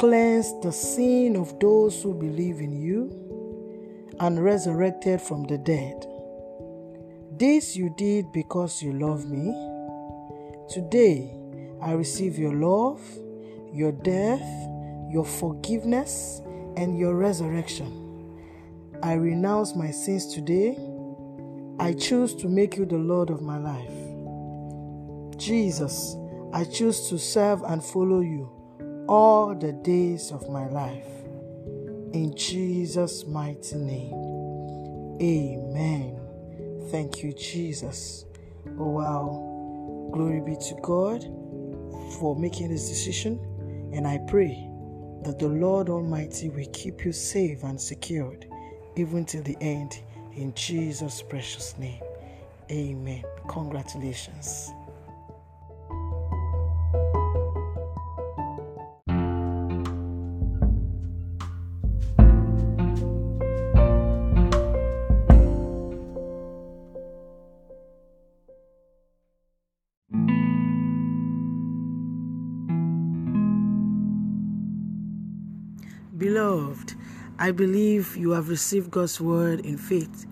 cleansed 0.00 0.62
the 0.62 0.72
sin 0.72 1.36
of 1.36 1.60
those 1.60 2.02
who 2.02 2.12
believe 2.12 2.58
in 2.58 2.72
you, 2.72 3.27
and 4.20 4.42
resurrected 4.42 5.20
from 5.20 5.44
the 5.44 5.58
dead. 5.58 6.06
This 7.38 7.76
you 7.76 7.94
did 7.96 8.32
because 8.32 8.82
you 8.82 8.92
love 8.92 9.28
me. 9.28 9.54
Today, 10.68 11.34
I 11.80 11.92
receive 11.92 12.38
your 12.38 12.54
love, 12.54 13.00
your 13.72 13.92
death, 13.92 14.42
your 15.10 15.24
forgiveness, 15.24 16.42
and 16.76 16.98
your 16.98 17.14
resurrection. 17.14 18.08
I 19.02 19.14
renounce 19.14 19.76
my 19.76 19.90
sins 19.90 20.34
today. 20.34 20.76
I 21.78 21.92
choose 21.92 22.34
to 22.36 22.48
make 22.48 22.76
you 22.76 22.84
the 22.84 22.98
Lord 22.98 23.30
of 23.30 23.40
my 23.40 23.58
life. 23.58 25.38
Jesus, 25.38 26.16
I 26.52 26.64
choose 26.64 27.08
to 27.08 27.18
serve 27.18 27.62
and 27.62 27.84
follow 27.84 28.20
you 28.20 28.50
all 29.08 29.54
the 29.54 29.72
days 29.72 30.32
of 30.32 30.48
my 30.50 30.66
life. 30.68 31.17
In 32.12 32.34
Jesus' 32.34 33.26
mighty 33.26 33.76
name. 33.76 34.14
Amen. 35.20 36.18
Thank 36.90 37.22
you, 37.22 37.34
Jesus. 37.34 38.24
Oh, 38.78 38.88
wow. 38.90 40.10
Glory 40.12 40.40
be 40.40 40.56
to 40.56 40.74
God 40.82 41.22
for 42.18 42.34
making 42.34 42.70
this 42.70 42.88
decision. 42.88 43.38
And 43.92 44.06
I 44.06 44.18
pray 44.26 44.68
that 45.24 45.38
the 45.38 45.48
Lord 45.48 45.90
Almighty 45.90 46.48
will 46.48 46.68
keep 46.72 47.04
you 47.04 47.12
safe 47.12 47.62
and 47.62 47.78
secured 47.80 48.46
even 48.96 49.24
till 49.24 49.42
the 49.42 49.56
end. 49.60 50.00
In 50.34 50.54
Jesus' 50.54 51.22
precious 51.22 51.76
name. 51.78 52.00
Amen. 52.70 53.24
Congratulations. 53.48 54.70
I 77.48 77.50
believe 77.50 78.14
you 78.14 78.32
have 78.32 78.50
received 78.50 78.90
God's 78.90 79.22
word 79.22 79.60
in 79.60 79.78
faith. 79.78 80.26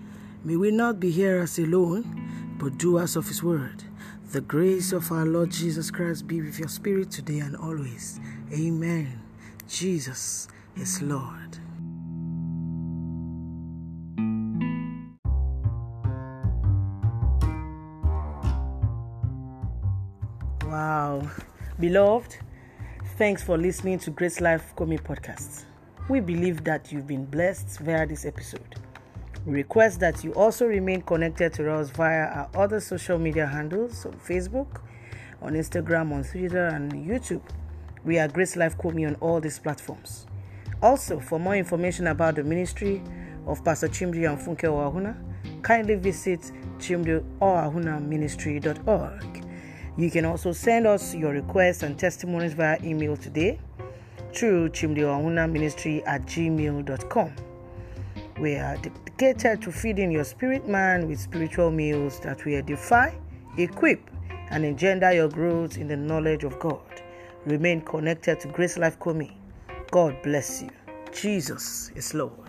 May 0.44 0.56
we 0.56 0.70
not 0.70 1.00
be 1.00 1.10
hearers 1.10 1.58
alone, 1.58 2.04
but 2.58 2.76
doers 2.76 3.16
of 3.16 3.26
his 3.26 3.42
word. 3.42 3.84
The 4.32 4.42
grace 4.42 4.92
of 4.92 5.10
our 5.10 5.24
Lord 5.24 5.50
Jesus 5.50 5.90
Christ 5.90 6.26
be 6.26 6.42
with 6.42 6.58
your 6.58 6.68
spirit 6.68 7.10
today 7.10 7.38
and 7.38 7.56
always. 7.56 8.20
Amen. 8.52 9.22
Jesus 9.66 10.48
is 10.76 11.00
Lord. 11.00 11.56
Wow. 20.66 21.30
Beloved, 21.80 22.36
thanks 23.16 23.42
for 23.42 23.56
listening 23.56 24.00
to 24.00 24.10
Grace 24.10 24.42
Life 24.42 24.74
Komi 24.76 25.00
podcast. 25.00 25.64
We 26.08 26.20
believe 26.20 26.62
that 26.62 26.92
you've 26.92 27.08
been 27.08 27.24
blessed 27.24 27.80
via 27.80 28.06
this 28.06 28.24
episode. 28.24 28.76
We 29.44 29.54
request 29.54 29.98
that 30.00 30.22
you 30.22 30.32
also 30.34 30.64
remain 30.66 31.02
connected 31.02 31.52
to 31.54 31.72
us 31.72 31.90
via 31.90 32.26
our 32.26 32.48
other 32.54 32.78
social 32.78 33.18
media 33.18 33.44
handles 33.44 34.06
on 34.06 34.12
Facebook, 34.12 34.82
on 35.42 35.54
Instagram, 35.54 36.12
on 36.12 36.22
Twitter, 36.22 36.68
and 36.68 36.92
YouTube. 36.92 37.42
We 38.04 38.20
are 38.20 38.28
Grace 38.28 38.54
Life 38.54 38.78
Komi 38.78 39.04
on 39.04 39.16
all 39.16 39.40
these 39.40 39.58
platforms. 39.58 40.28
Also, 40.80 41.18
for 41.18 41.40
more 41.40 41.56
information 41.56 42.06
about 42.06 42.36
the 42.36 42.44
ministry 42.44 43.02
of 43.44 43.64
Pastor 43.64 43.88
Chimdi 43.88 44.30
and 44.30 44.38
Funke 44.38 44.62
Oahuna, 44.68 45.16
kindly 45.62 45.96
visit 45.96 46.52
chimdioahuna 46.78 48.00
You 49.96 50.10
can 50.12 50.24
also 50.24 50.52
send 50.52 50.86
us 50.86 51.16
your 51.16 51.32
requests 51.32 51.82
and 51.82 51.98
testimonies 51.98 52.52
via 52.52 52.78
email 52.84 53.16
today 53.16 53.58
through 54.36 54.68
Chimdioahuna 54.68 55.50
Ministry 55.50 56.04
at 56.04 56.26
gmail.com. 56.26 57.32
We 58.38 58.56
are 58.56 58.76
dedicated 58.76 59.62
to 59.62 59.72
feeding 59.72 60.12
your 60.12 60.24
spirit 60.24 60.68
man 60.68 61.08
with 61.08 61.18
spiritual 61.18 61.70
meals 61.70 62.20
that 62.20 62.44
will 62.44 62.56
edify, 62.56 63.14
equip, 63.56 64.10
and 64.50 64.62
engender 64.64 65.10
your 65.12 65.28
growth 65.28 65.78
in 65.78 65.88
the 65.88 65.96
knowledge 65.96 66.44
of 66.44 66.58
God. 66.58 66.82
Remain 67.46 67.80
connected 67.80 68.38
to 68.40 68.48
Grace 68.48 68.76
Life 68.76 68.98
Komi. 68.98 69.32
God 69.90 70.14
bless 70.22 70.62
you. 70.62 70.70
Jesus 71.12 71.90
is 71.94 72.12
Lord. 72.12 72.45